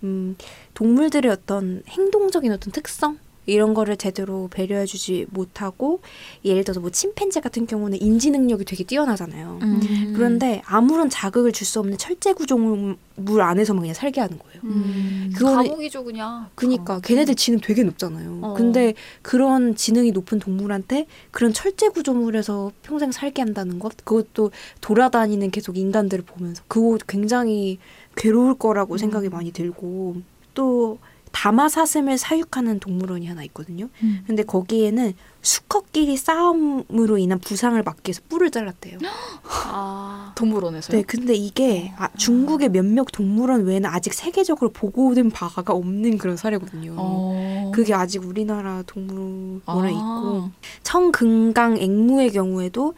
[0.02, 0.36] 음,
[0.74, 6.00] 동물들의 어떤 행동적인 어떤 특성 이런 거를 제대로 배려해주지 못하고
[6.44, 9.58] 예를 들어서 뭐 침팬지 같은 경우는 인지 능력이 되게 뛰어나잖아요.
[9.62, 10.12] 음.
[10.14, 12.96] 그런데 아무런 자극을 줄 수 없는 철제 구조물
[13.40, 14.60] 안에서만 그냥 살게 하는 거예요.
[14.64, 15.32] 음.
[15.34, 16.46] 그거는- 감옥이죠 그냥.
[16.54, 17.02] 그니까 감옥.
[17.02, 18.38] 걔네들 지능 되게 높잖아요.
[18.42, 18.54] 어.
[18.56, 25.76] 근데 그런 지능이 높은 동물한테 그런 철제 구조물에서 평생 살게 한다는 것 그것도 돌아다니는 계속
[25.76, 27.78] 인간들을 보면서 그거 굉장히
[28.16, 28.98] 괴로울 거라고 음.
[28.98, 30.16] 생각이 많이 들고
[30.54, 30.98] 또
[31.36, 33.90] 다마 사슴을 사육하는 동물원이 하나 있거든요.
[34.02, 34.24] 음.
[34.26, 38.98] 근데 거기에는 수컷끼리 싸움으로 인한 부상을 막기 위해서 뿔을 잘랐대요.
[39.44, 40.96] 아, 동물원에서요?
[40.96, 46.94] 네, 근데 이게 아, 중국의 몇몇 동물원 외에는 아직 세계적으로 보고된 바가 없는 그런 사례거든요.
[46.96, 47.70] 어.
[47.74, 49.90] 그게 아직 우리나라 동물원에 아.
[49.90, 50.50] 있고
[50.84, 52.94] 청금강 앵무의 경우에도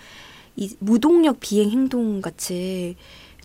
[0.55, 2.95] 이 무동력 비행 행동 같이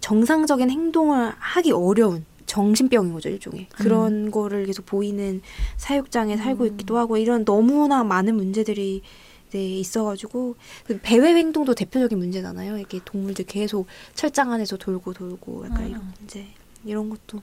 [0.02, 5.42] 정상적인 행동을 하기 어려운 정신병인 거죠 일종의 그런 거를 계속 보이는
[5.78, 6.70] 사육장에 살고 음.
[6.70, 9.02] 있기도 하고 이런 너무나 많은 문제들이
[9.50, 12.78] 네, 있어가지고 그 배회 행동도 대표적인 문제잖아요.
[12.78, 15.90] 이게 동물들 계속 철장 안에서 돌고 돌고 약간 음.
[15.90, 16.46] 이런 문제
[16.86, 17.42] 이런 것도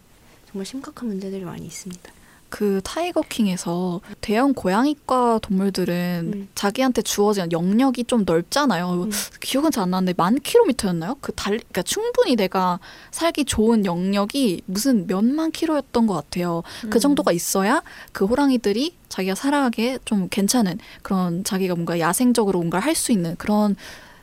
[0.48, 2.12] 정말 심각한 문제들이 많이 있습니다.
[2.50, 6.48] 그 타이거 킹에서 대형 고양이과 동물들은 음.
[6.54, 9.04] 자기한테 주어진 영역이 좀 넓잖아요.
[9.04, 9.10] 음.
[9.40, 11.16] 기억은 잘 안 나는데 만 킬로미터였나요?
[11.22, 12.78] 그 달, 그러니까 충분히 내가
[13.12, 16.62] 살기 좋은 영역이 무슨 몇만 킬로였던 것 같아요.
[16.90, 17.00] 그 음.
[17.00, 17.82] 정도가 있어야
[18.12, 23.76] 그 호랑이들이 자기가 살아가기에 좀 괜찮은 그런 자기가 뭔가 야생적으로 뭔가를 할 수 있는 그런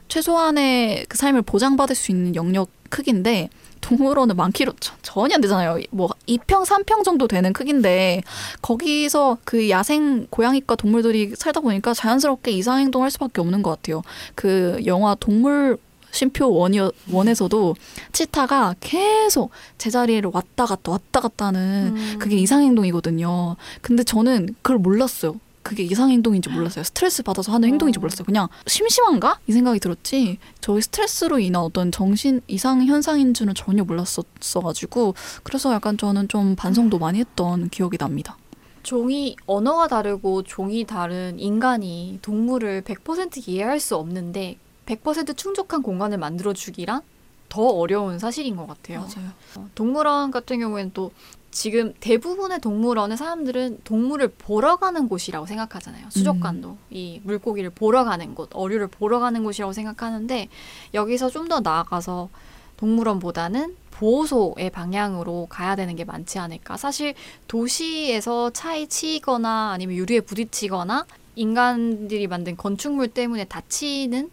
[0.10, 3.50] 최소한의 그 삶을 보장받을 수 있는 영역 크기인데
[3.88, 5.80] 동물원은 많기로 전혀 안 되잖아요.
[5.92, 8.22] 뭐 2평, 3평 정도 되는 크기인데
[8.62, 14.02] 거기서 그 야생 고양이과 동물들이 살다 보니까 자연스럽게 이상 행동할 수밖에 없는 것 같아요.
[14.36, 15.78] 그 영화 동물
[16.12, 16.80] 심표 원이
[17.12, 17.76] 원에서도
[18.12, 22.16] 치타가 계속 제자리를 왔다 갔다 왔다 갔다 하는 음.
[22.20, 23.56] 그게 이상 행동이거든요.
[23.82, 25.40] 근데 저는 그걸 몰랐어요.
[25.68, 26.84] 그게 이상 행동인지 몰랐어요.
[26.84, 28.02] 스트레스 받아서 하는 행동인지 어.
[28.02, 28.24] 몰랐어요.
[28.26, 29.40] 그냥 심심한가?
[29.48, 30.40] 이 생각이 들었지.
[30.62, 37.00] 저희 스트레스로 인한 어떤 정신 이상 현상인 줄은 전혀 몰랐었어가지고 그래서 약간 저는 좀 반성도
[37.00, 38.38] 많이 했던 기억이 납니다.
[38.84, 46.54] 종이 언어가 다르고 종이 다른 인간이 동물을 100% 이해할 수 없는데 100% 충족한 공간을 만들어
[46.54, 47.02] 주기란
[47.50, 49.00] 더 어려운 사실인 것 같아요.
[49.00, 49.32] 맞아요.
[49.56, 51.12] 어, 동물원 같은 경우에는 또
[51.58, 56.06] 지금 대부분의 동물원은 사람들은 동물을 보러 가는 곳이라고 생각하잖아요.
[56.12, 60.50] 수족관도 이 물고기를 보러 가는 곳, 어류를 보러 가는 곳이라고 생각하는데
[60.94, 62.30] 여기서 좀 더 나아가서
[62.76, 66.78] 동물원보다는 보호소의 방향으로 가야 되는 게 많지 않을까.
[66.78, 67.16] 사실
[67.48, 74.30] 도시에서 차에 치이거나 아니면 유리에 부딪히거나 인간들이 만든 건축물 때문에 다치는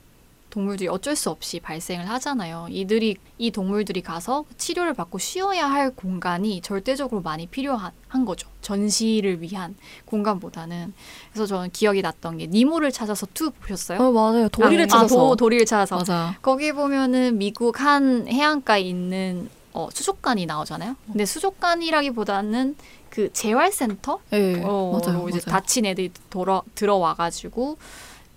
[0.54, 2.68] 동물들이 어쩔 수 없이 발생을 하잖아요.
[2.70, 8.48] 이들이 이 동물들이 가서 치료를 받고 쉬어야 할 공간이 절대적으로 많이 필요한 한 거죠.
[8.60, 10.94] 전시를 위한 공간보다는.
[11.32, 13.98] 그래서 저는 기억이 났던 게 니모를 찾아서 two 보셨어요?
[13.98, 14.48] 어 맞아요.
[14.48, 15.16] 도리를 아, 찾아서.
[15.16, 15.96] 도, 도리를 찾아서.
[15.96, 16.36] 맞아.
[16.40, 20.94] 거기 보면은 미국 한 해안가에 있는 어, 수족관이 나오잖아요.
[21.06, 22.76] 근데 수족관이라기보다는
[23.10, 25.18] 그 재활센터 네, 어, 맞아요.
[25.22, 25.58] 로 이제 맞아요.
[25.60, 27.76] 다친 애들이 돌아, 들어와가지고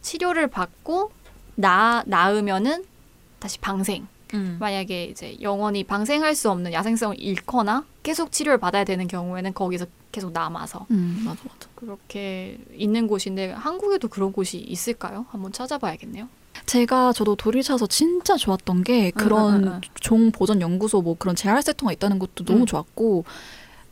[0.02, 1.12] 치료를 받고
[1.58, 2.86] 나 나으면은
[3.40, 4.08] 다시 방생.
[4.34, 4.58] 음.
[4.60, 10.34] 만약에 이제 영원히 방생할 수 없는 야생성을 잃거나 계속 치료를 받아야 되는 경우에는 거기서 계속
[10.34, 11.70] 남아서 음, 맞아, 맞아.
[11.76, 15.26] 그렇게 있는 곳인데 한국에도 그런 곳이 있을까요?
[15.30, 16.28] 한번 찾아봐야겠네요.
[16.66, 19.82] 제가 저도 도리를 찾아서 진짜 좋았던 게 그런 응, 응, 응.
[20.02, 22.66] 종 보전 연구소 뭐 그런 재활 세터가 있다는 것도 너무 음.
[22.66, 23.24] 좋았고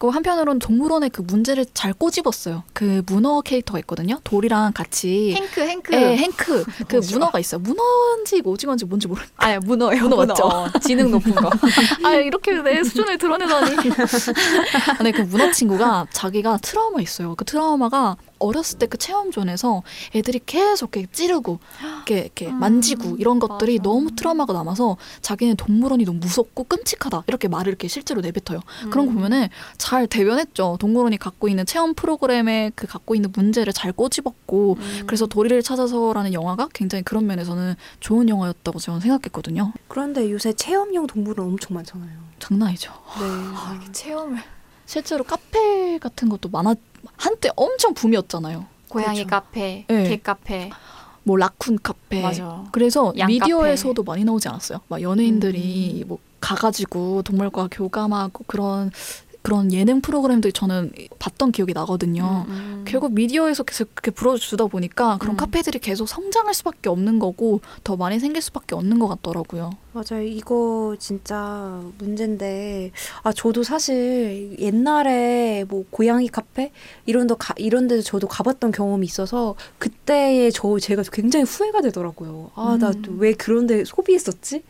[0.06, 2.64] 그 한편으로는 동물원의 그 문제를 잘 꼬집었어요.
[2.74, 4.20] 그 문어 캐릭터가 있거든요.
[4.24, 5.94] 돌이랑 같이 행크 행크.
[5.96, 7.02] 예, 행크 그.
[7.12, 7.60] 문어가 있어요.
[7.60, 9.22] 문어인지 오징어인지 뭔지 모르.
[9.38, 10.04] 아니 문어예요.
[10.04, 10.44] 문어 맞죠?
[10.46, 11.50] 어, 지능 높은 거.
[12.06, 13.76] 아 이렇게 내 수준을 드러내다니.
[14.98, 17.34] 근데 그 문어 친구가 자기가 트라우마 있어요.
[17.36, 21.60] 그 트라우마가 어렸을 때 그 체험존에서 애들이 계속 이렇게 찌르고
[21.98, 23.90] 이렇게, 이렇게 음, 만지고 이런 것들이 맞아.
[23.90, 28.62] 너무 트라우마가 남아서 자기는 동물원이 너무 무섭고 끔찍하다 이렇게 말을 이렇게 실제로 내뱉어요.
[28.92, 29.16] 그런 거 음.
[29.16, 30.78] 보면은 잘 대변했죠.
[30.80, 35.04] 동물원이 갖고 있는 체험 프로그램에 그 갖고 있는 문제를 잘 꼬집었고 음.
[35.08, 39.74] 그래서 도리를 찾아서라는 영화가 굉장히 그런 면에서는 좋은 영화였다고 저는 생각했거든요.
[39.88, 42.10] 그런데 요새 체험형 동물은 엄청 많잖아요.
[42.40, 42.92] 장난이죠.
[42.92, 43.26] 네.
[43.56, 44.38] 아, 체험을
[44.86, 46.76] 실제로 카페 같은 것도 많아
[47.18, 48.66] 한때 엄청 붐이었잖아요.
[48.88, 49.30] 고양이 그렇죠.
[49.30, 50.10] 카페, 네.
[50.10, 50.70] 개 카페.
[51.24, 52.22] 뭐 라쿤 카페.
[52.22, 52.64] 맞아.
[52.72, 54.82] 그래서 양 미디어에서도 많이 나오지 않았어요?
[54.88, 56.08] 막 연예인들이 음.
[56.08, 58.92] 뭐 가가지고 동물과 교감하고 그런
[59.46, 62.46] 그런 예능 프로그램들 저는 봤던 기억이 나거든요.
[62.48, 62.84] 음.
[62.88, 65.38] 결국 미디어에서 계속 그렇게 불어주다 보니까 그런 음.
[65.38, 69.70] 카페들이 계속 성장할 수밖에 없는 거고 더 많이 생길 수밖에 없는 것 같더라고요.
[69.94, 70.24] 맞아요.
[70.24, 76.72] 이거 진짜 문제인데 아 저도 사실 옛날에 뭐 고양이 카페
[77.06, 82.50] 이런 데 가, 이런 데도 저도 가봤던 경험이 있어서 그때의 저 제가 굉장히 후회가 되더라고요.
[82.56, 83.18] 아나 음.
[83.20, 84.64] 왜 그런 데 소비했었지?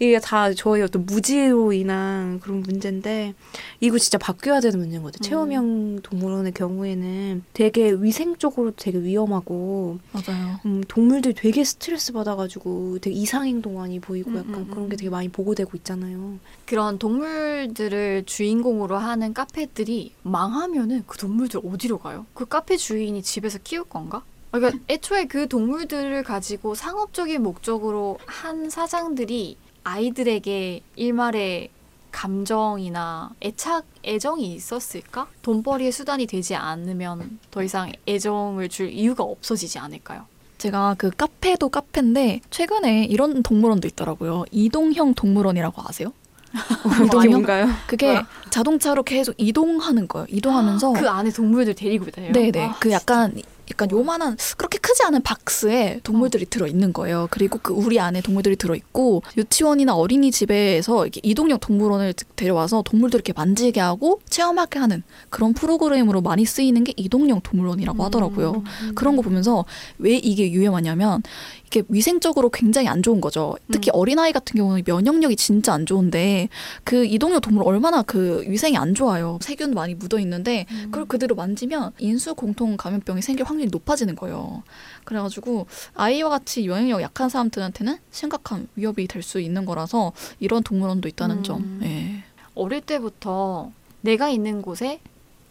[0.00, 3.34] 이게 다 저의 어떤 무지로 인한 그런 문제인데
[3.80, 5.26] 이거 진짜 바뀌어야 되는 문제인 것 같아요.
[5.26, 5.28] 음.
[5.28, 10.58] 체험형 동물원의 경우에는 되게 위생적으로 되게 위험하고 맞아요.
[10.66, 14.96] 음, 동물들이 되게 스트레스 받아가지고 되게 이상 행동 많이 보이고 음, 약간 음, 그런 게
[14.96, 14.98] 음.
[14.98, 16.38] 되게 많이 보고되고 있잖아요.
[16.66, 22.26] 그런 동물들을 주인공으로 하는 카페들이 망하면은 그 동물들 어디로 가요?
[22.34, 24.22] 그 카페 주인이 집에서 키울 건가?
[24.52, 31.70] 그러니까 애초에 그 동물들을 가지고 상업적인 목적으로 한 사장들이 아이들에게 일말의
[32.12, 35.26] 감정이나 애착, 애정이 있었을까?
[35.40, 40.26] 돈벌이의 수단이 되지 않으면 더 이상 애정을 줄 이유가 없어지지 않을까요?
[40.58, 44.44] 제가 그 카페도 카페인데 최근에 이런 동물원도 있더라고요.
[44.52, 46.12] 이동형 동물원이라고 아세요?
[47.16, 47.66] 이게 뭔가요?
[47.86, 48.28] 그게 뭐야?
[48.50, 50.26] 자동차로 계속 이동하는 거예요.
[50.28, 52.32] 이동하면서 그 안에 동물들 데리고 다녀요?
[52.32, 53.34] 네네 아, 그 약간
[53.72, 57.26] 약간 요만한 그렇게 크지 않은 박스에 동물들이 들어 있는 거예요.
[57.30, 63.32] 그리고 그 우리 안에 동물들이 들어 있고 유치원이나 어린이집에서 이렇게 이동형 동물원을 데려와서 동물들 이렇게
[63.32, 68.62] 만지게 하고 체험하게 하는 그런 프로그램으로 많이 쓰이는 게 이동형 동물원이라고 하더라고요.
[68.64, 68.92] 음.
[68.94, 69.64] 그런 거 보면서
[69.98, 71.22] 왜 이게 유행하냐면
[71.66, 73.56] 이게 위생적으로 굉장히 안 좋은 거죠.
[73.70, 73.98] 특히 음.
[73.98, 76.50] 어린아이 같은 경우는 면역력이 진짜 안 좋은데
[76.84, 79.38] 그 이동형 동물 얼마나 그 위생이 안 좋아요.
[79.40, 84.62] 세균 많이 묻어 있는데 그걸 그대로 만지면 인수 공통 감염병이 생길 확률이 높아지는 거예요.
[85.04, 91.38] 그래가지고 아이와 같이 면역력 약한 사람들한테는 심각한 위협이 될 수 있는 거라서 이런 동물원도 있다는
[91.38, 91.42] 음.
[91.42, 91.80] 점.
[91.84, 92.24] 예.
[92.54, 93.70] 어릴 때부터
[94.00, 95.00] 내가 있는 곳에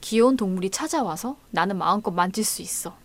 [0.01, 2.95] 귀여운 동물이 찾아와서 나는 마음껏 만질 수 있어.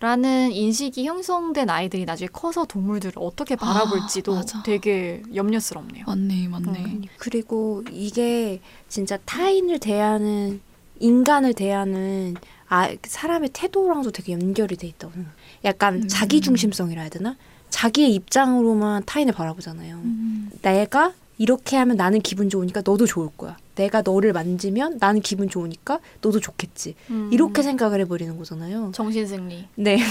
[0.00, 4.62] 라는 인식이 형성된 아이들이 나중에 커서 동물들을 어떻게 바라볼지도 맞아.
[4.62, 6.04] 되게 염려스럽네요.
[6.06, 6.78] 맞네, 맞네.
[6.84, 7.02] 음.
[7.18, 10.60] 그리고 이게 진짜 타인을 대하는
[11.00, 12.34] 인간을 대하는
[12.68, 15.32] 아 사람의 태도랑도 되게 연결이 돼 있다고 생각.
[15.64, 16.08] 약간 음.
[16.08, 17.36] 자기 중심성이라 해야 되나?
[17.70, 19.96] 자기의 입장으로만 타인을 바라보잖아요.
[19.96, 20.50] 음.
[20.62, 23.56] 내가 이렇게 하면 나는 기분 좋으니까 너도 좋을 거야.
[23.74, 26.94] 내가 너를 만지면 나는 기분 좋으니까 너도 좋겠지.
[27.10, 27.28] 음.
[27.32, 28.92] 이렇게 생각을 해버리는 거잖아요.
[28.94, 29.68] 정신승리.
[29.74, 29.98] 네.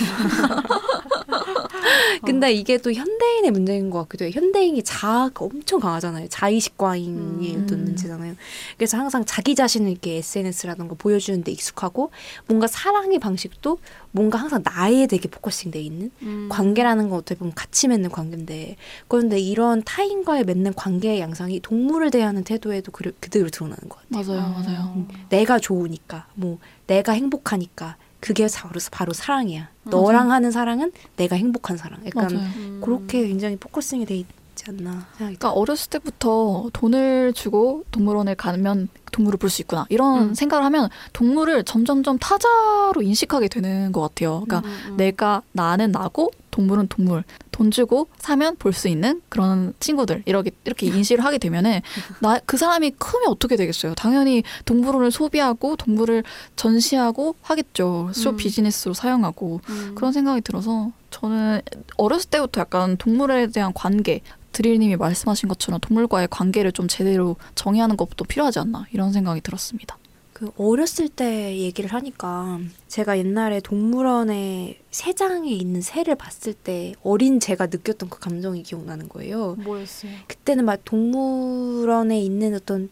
[2.25, 4.31] 근데 이게 또 현대인의 문제인 것 같기도 해요.
[4.33, 6.27] 현대인이 자아가 엄청 강하잖아요.
[6.29, 7.67] 자의식 과잉이 음.
[7.67, 8.35] 또 문제잖아요.
[8.77, 12.11] 그래서 항상 자기 자신을 이렇게 SNS라든가 보여주는데 익숙하고
[12.47, 13.79] 뭔가 사랑의 방식도
[14.11, 16.47] 뭔가 항상 나에 되게 focusing 돼 있는 음.
[16.49, 18.75] 관계라는 건 어떻게 보면 같이 맺는 관계인데
[19.07, 24.37] 그런데 이런 타인과의 맺는 관계의 양상이 동물을 대하는 태도에도 그, 그대로 드러나는 것 같아요.
[24.37, 24.93] 맞아요, 맞아요.
[24.95, 25.07] 음.
[25.29, 28.47] 내가 좋으니까 뭐 내가 행복하니까 그게
[28.91, 29.69] 바로 사랑이야.
[29.83, 29.97] 맞아.
[29.97, 31.99] 너랑 하는 사랑은 내가 행복한 사랑.
[32.05, 32.47] 약간 맞아요.
[32.55, 32.81] 음.
[32.83, 39.37] 그렇게 굉장히 focusing이 돼 있지 않나 생각이 그러니까 어렸을 때부터 돈을 주고 동물원에 가면 동물을
[39.37, 40.33] 볼 수 있구나 이런 음.
[40.33, 44.43] 생각을 하면 동물을 점점점 타자로 인식하게 되는 것 같아요.
[44.47, 44.97] 그러니까 음, 음.
[44.97, 50.87] 내가 나는 나고 동물은 동물 돈 주고 사면 볼 수 있는 그런 친구들 이렇게 이렇게
[50.87, 51.79] 인식을 하게 되면은
[52.19, 53.93] 나 그 사람이 크면 어떻게 되겠어요?
[53.95, 56.23] 당연히 동물원을 소비하고 동물을
[56.57, 58.11] 전시하고 하겠죠.
[58.13, 58.37] 쇼 음.
[58.37, 59.93] 비즈니스로 사용하고 음.
[59.95, 61.61] 그런 생각이 들어서 저는
[61.97, 68.25] 어렸을 때부터 약간 동물에 대한 관계 드릴님이 말씀하신 것처럼 동물과의 관계를 좀 제대로 정의하는 것도
[68.25, 69.97] 필요하지 않나 이런 생각이 들었습니다.
[70.43, 77.67] 그 어렸을 때 얘기를 하니까 제가 옛날에 동물원에 새장에 있는 새를 봤을 때 어린 제가
[77.67, 79.55] 느꼈던 그 감정이 기억나는 거예요.
[79.63, 80.11] 뭐였어요?
[80.27, 82.89] 그때는 막 동물원에 있는 어떤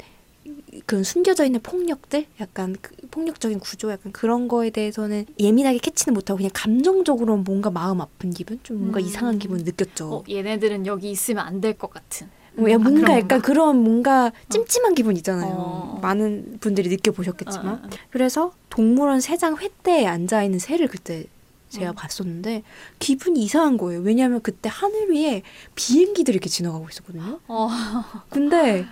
[0.85, 6.37] 그 숨겨져 있는 폭력들, 약간 그 폭력적인 구조, 약간 그런 거에 대해서는 예민하게 캐치는 못하고
[6.37, 9.05] 그냥 감정적으로 뭔가 마음 아픈 기분, 좀 뭔가 음.
[9.05, 10.09] 이상한 기분 느꼈죠.
[10.13, 12.29] 어, 얘네들은 여기 있으면 안 될 것 같은.
[12.53, 13.39] 뭐 야, 아, 뭔가 약간 건가?
[13.41, 15.53] 그런 뭔가 찜찜한 기분 있잖아요.
[15.57, 15.99] 어.
[16.01, 17.67] 많은 분들이 느껴보셨겠지만.
[17.67, 17.89] 어, 어, 어.
[18.09, 21.25] 그래서 동물원 새장 횟대에 앉아 있는 새를 그때
[21.69, 21.95] 제가 음.
[21.95, 22.63] 봤었는데
[22.99, 24.01] 기분이 이상한 거예요.
[24.01, 25.41] 왜냐하면 그때 하늘 위에
[25.75, 27.39] 비행기들이 이렇게 지나가고 있었거든요.
[27.47, 27.69] 어.
[28.29, 28.85] 근데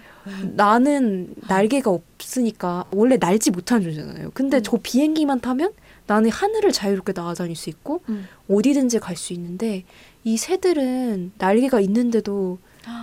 [0.56, 4.32] 나는 날개가 없으니까 원래 날지 못하는 존재잖아요.
[4.34, 4.63] 근데 음.
[4.63, 5.74] 저 비행기만 타면
[6.08, 8.28] 나는 하늘을 자유롭게 날아다닐 수 있고 음.
[8.50, 9.84] 어디든지 갈 수 있는데
[10.24, 12.60] 이 새들은 날개가 있는데도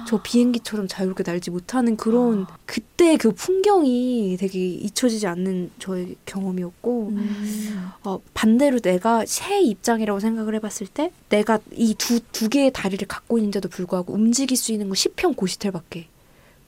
[0.06, 2.58] 저 비행기처럼 자유롭게 날지 못하는 그런 아.
[2.64, 7.90] 그때 그 풍경이 되게 잊혀지지 않는 저의 경험이었고 음.
[8.04, 13.38] 어, 반대로 내가 새 입장이라고 생각을 해봤을 때 내가 이 두 두 개의 다리를 갖고
[13.38, 16.08] 있는데도 불구하고 움직일 수 있는 건 10평 고시텔밖에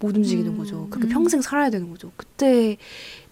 [0.01, 0.59] 못 움직이는 음.
[0.59, 0.87] 거죠.
[0.91, 1.13] 그렇게 음.
[1.13, 2.13] 평생 살아야 되는 거죠.
[2.17, 2.77] 그때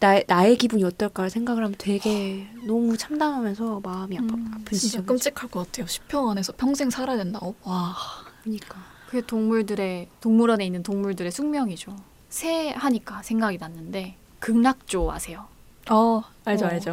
[0.01, 5.03] 나, 나의 기분이 어떨까 생각을 하면 되게 너무 참담하면서 마음이 아파, 음, 아픈 진짜.
[5.03, 5.87] 끔찍할 것 같아요.
[5.87, 7.55] 10평 안에서 평생 살아야 된다고?
[7.63, 7.95] 와.
[8.43, 8.96] 그러니까.
[9.07, 11.97] 그게 동물들의 동물원에 있는 동물들의 숙명이죠.
[12.29, 15.47] 새 하니까 생각이 났는데 극락조 아세요?
[15.91, 16.23] 어,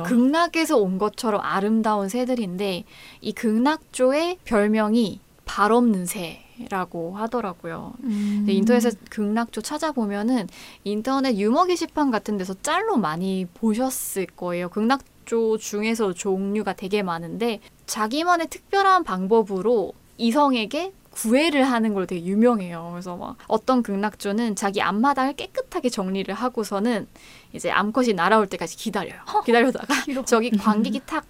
[0.02, 2.84] 어, 극락에서 온 것처럼 아름다운 새들인데
[3.21, 7.93] 이 극락조의 별명이 발 없는 새라고 하더라고요.
[8.04, 8.45] 음.
[8.47, 10.47] 인터넷에 극락조 찾아보면은
[10.84, 14.69] 인터넷 유머 게시판 같은 데서 짤로 많이 보셨을 거예요.
[14.69, 22.89] 극락조 중에서 종류가 되게 많은데 자기만의 특별한 방법으로 이성에게 구애를 하는 걸로 되게 유명해요.
[22.91, 27.08] 그래서 막 어떤 극락조는 자기 앞마당을 깨끗하게 정리를 하고서는
[27.54, 29.19] 이제 암컷이 날아올 때까지 기다려요.
[29.45, 29.88] 기다려다가
[30.26, 31.26] 저기 관객이 탁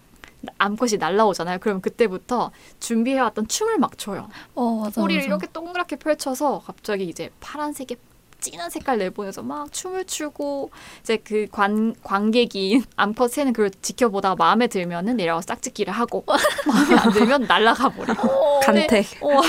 [0.58, 1.60] 암컷이 날라오잖아요.
[1.60, 4.28] 그럼 그때부터 준비해왔던 춤을 막 춰요.
[4.56, 5.02] 어, 맞아.
[5.02, 5.28] 꼬리를 맞아.
[5.28, 7.96] 이렇게 동그랗게 펼쳐서 갑자기 이제 파란색에
[8.44, 10.70] 진한 색깔 내보내서 막 춤을 추고
[11.02, 16.26] 이제 그 관, 관객이 암컷 새는 그걸 지켜보다가 마음에 들면은 내려가서 짝짓기를 하고
[16.68, 19.06] 마음에 안 들면 날아가 버리고 간택.
[19.22, 19.42] 어,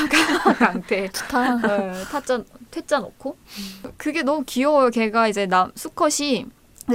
[0.59, 1.57] 강태 좋다.
[1.57, 3.37] 네, 타짜 퇴짜 놓고
[3.97, 4.91] 그게 너무 귀여워요.
[4.91, 6.47] 걔가 이제 남 수컷이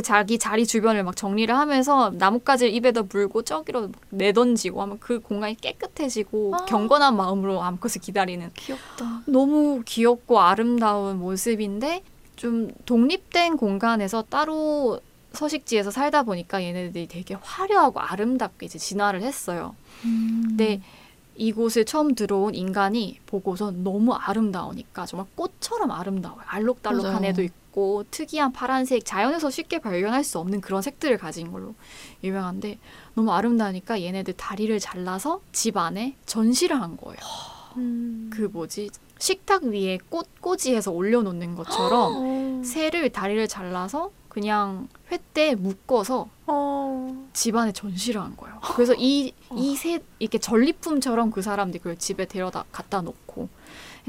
[0.04, 5.56] 자기 자리 주변을 막 정리를 하면서 나뭇가지를 입에다 물고 저기로 막 내던지고 하면 그 공간이
[5.56, 6.66] 깨끗해지고 아.
[6.66, 9.24] 경건한 마음으로 암컷을 기다리는 귀엽다.
[9.26, 12.04] 너무 귀엽고 아름다운 모습인데
[12.36, 15.00] 좀 독립된 공간에서 따로
[15.34, 19.76] 서식지에서 살다 보니까 얘네들이 되게 화려하고 아름답게 이제 진화를 했어요.
[20.06, 20.44] 음.
[20.48, 20.82] 근데
[21.36, 26.42] 이곳에 처음 들어온 인간이 보고서 너무 아름다우니까 정말 꽃처럼 아름다워요.
[26.46, 27.28] 알록달록한 맞아요.
[27.28, 27.60] 애도 있고
[28.12, 31.76] 특이한 파란색 자연에서 쉽게 발견할 수 없는 그런 색들을 가진 걸로
[32.24, 32.80] 유명한데
[33.16, 37.20] 너무 아름다우니까 얘네들 다리를 잘라서 집 안에 전시를 한 거예요.
[37.78, 38.30] 음.
[38.34, 38.90] 그 뭐지
[39.20, 42.62] 식탁 위에 꽃 꼬지해서 올려놓는 것처럼 어.
[42.64, 47.28] 새를 다리를 잘라서 그냥 횟대에 묶어서 어.
[47.34, 48.60] 집안에 전시를 한 거예요.
[48.76, 53.50] 그래서 이 이새 이렇게 전리품처럼 그 사람들이 그걸 집에 데려다 갖다 놓고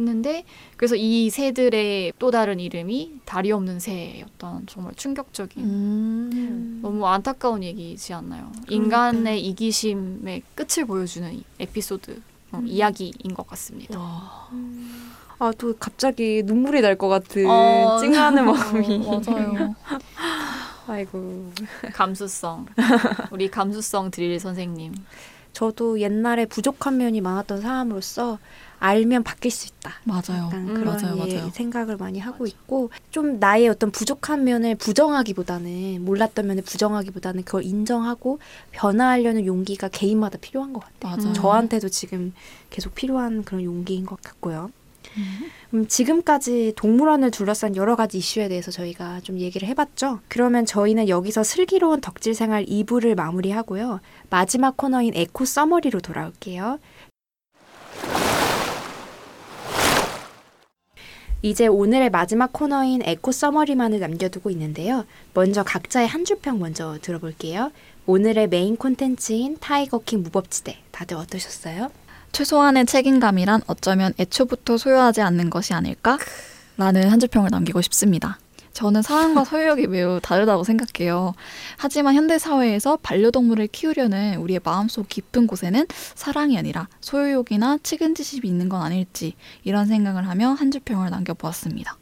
[0.01, 0.44] 했는데
[0.76, 6.78] 그래서 이 새들의 또 다른 이름이 다리 없는 새였던 정말 충격적인 음.
[6.82, 8.51] 너무 안타까운 얘기지 않나요?
[8.68, 12.20] 인간의 이기심의 끝을 보여주는 이 에피소드
[12.53, 12.66] 어, 음.
[12.66, 13.98] 이야기인 것 같습니다.
[15.38, 18.98] 아, 또 갑자기 눈물이 날 것 같은 어, 찡하는 마음이.
[18.98, 19.74] 맞아요.
[20.86, 21.53] 아이고.
[21.92, 22.66] 감수성
[23.30, 24.92] 우리 감수성 드릴 선생님
[25.53, 28.38] 저도 옛날에 부족한 면이 많았던 사람으로서
[28.81, 29.93] 알면 바뀔 수 있다.
[30.05, 30.51] 맞아요.
[30.55, 31.51] 음, 그런 맞아요, 예, 맞아요.
[31.53, 38.39] 생각을 많이 하고 있고 좀 나의 어떤 부족한 면을 부정하기보다는 몰랐던 면을 부정하기보다는 그걸 인정하고
[38.72, 41.16] 변화하려는 용기가 개인마다 필요한 것 같아요.
[41.16, 41.33] 맞아요.
[41.35, 42.33] 저한테도 지금
[42.70, 44.70] 계속 필요한 그런 용기인 것 같고요.
[45.74, 50.20] 음, 지금까지 동물원을 둘러싼 여러 가지 이슈에 대해서 저희가 좀 얘기를 해봤죠.
[50.28, 54.01] 그러면 저희는 여기서 슬기로운 덕질 생활 2부를 마무리하고요.
[54.31, 56.78] 마지막 코너인 에코 summary로 돌아올게요.
[61.43, 65.07] 이제 오늘의 마지막 코너인 에코 summary만을 남겨두고 있는데요.
[65.32, 67.72] 먼저 각자의 한 줄평 먼저 들어볼게요.
[68.07, 71.91] 오늘의 메인 콘텐츠인 타이거킹 무법지대 다들 어떠셨어요?
[72.32, 76.18] 최소한의 책임감이란 어쩌면 애초부터 소유하지 않는 것이 아닐까?
[76.76, 78.38] 라는 한 줄평을 남기고 싶습니다.
[78.73, 81.35] 저는 사랑과 소유욕이 매우 다르다고 생각해요.
[81.77, 88.83] 하지만 현대 사회에서 반려동물을 키우려는 우리의 마음속 깊은 곳에는 사랑이 아니라 소유욕이나 측은지심이 있는 건
[88.83, 91.97] 아닐지 이런 생각을 하며 한 줄평을 남겨보았습니다.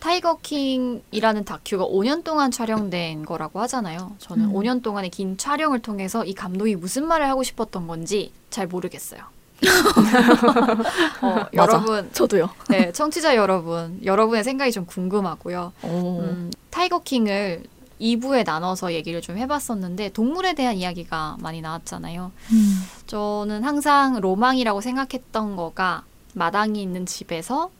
[0.00, 4.16] 타이거 킹이라는 다큐가 5년 동안 촬영된 거라고 하잖아요.
[4.18, 4.52] 저는 음.
[4.54, 9.20] 5년 동안의 긴 촬영을 통해서 이 감독이 무슨 말을 하고 싶었던 건지 잘 모르겠어요.
[11.22, 11.46] 어.
[11.52, 12.50] 여러분, 저도요.
[12.68, 15.72] 네, 청취자 여러분, 여러분의 생각이 좀 궁금하고요.
[15.82, 16.20] 오.
[16.20, 17.64] 음, 타이거 킹을
[18.00, 22.32] 2부에 나눠서 얘기를 좀 해봤었는데 동물에 대한 이야기가 많이 나왔잖아요.
[22.52, 22.82] 음.
[23.06, 26.04] 저는 항상 로망이라고 생각했던 거가
[26.34, 27.70] 마당이 있는 집에서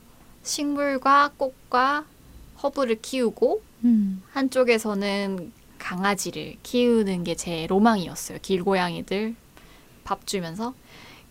[0.43, 2.05] 식물과 꽃과
[2.63, 4.23] 허브를 키우고 음.
[4.33, 8.39] 한쪽에서는 강아지를 키우는 게 제 로망이었어요.
[8.43, 9.35] 길고양이들
[10.05, 10.75] 밥 주면서.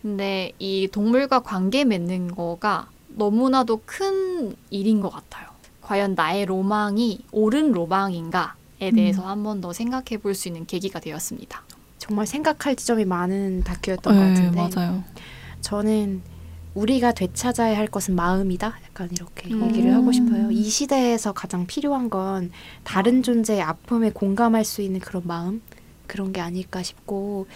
[0.02, 5.48] 근데 이 동물과 관계 맺는 거가 너무나도 큰 일인 것 같아요.
[5.82, 11.62] 과연 나의 로망이 옳은 로망인가에 대해서 한번 더 생각해 볼 수 있는 계기가 되었습니다.
[11.98, 15.04] 정말 생각할 지점이 많은 다큐였던 것 네, 같은데 맞아요.
[15.60, 16.22] 저는
[16.74, 18.78] 우리가 되찾아야 할 것은 마음이다.
[18.86, 19.66] 약간 이렇게 음.
[19.68, 20.50] 얘기를 하고 싶어요.
[20.50, 22.52] 이 시대에서 가장 필요한 건
[22.84, 25.60] 다른 존재의 아픔에 공감할 수 있는 그런 마음
[26.06, 27.46] 그런 게 아닐까 싶고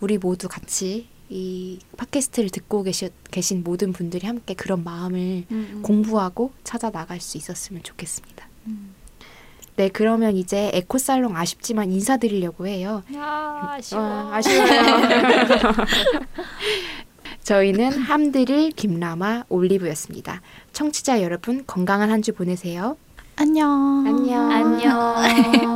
[0.00, 5.44] 우리 모두 같이 이 팟캐스트를 듣고 계시, 계신 모든 분들이 함께 그런 마음을
[5.82, 8.46] 공부하고 찾아 나갈 수 있었으면 좋겠습니다.
[8.66, 8.94] 음.
[9.76, 13.02] 네, 그러면 이제 에코살롱 아쉽지만 인사드리려고 해요.
[13.16, 14.00] 아, 아쉬워.
[14.02, 14.64] 아, 아쉬워요.
[17.42, 20.40] 저희는 함드릴 김라마 올리브였습니다.
[20.72, 22.96] 청취자 여러분 건강한 한 주 보내세요.
[23.36, 24.04] 안녕.
[24.06, 24.50] 안녕.
[24.50, 25.64] 안녕.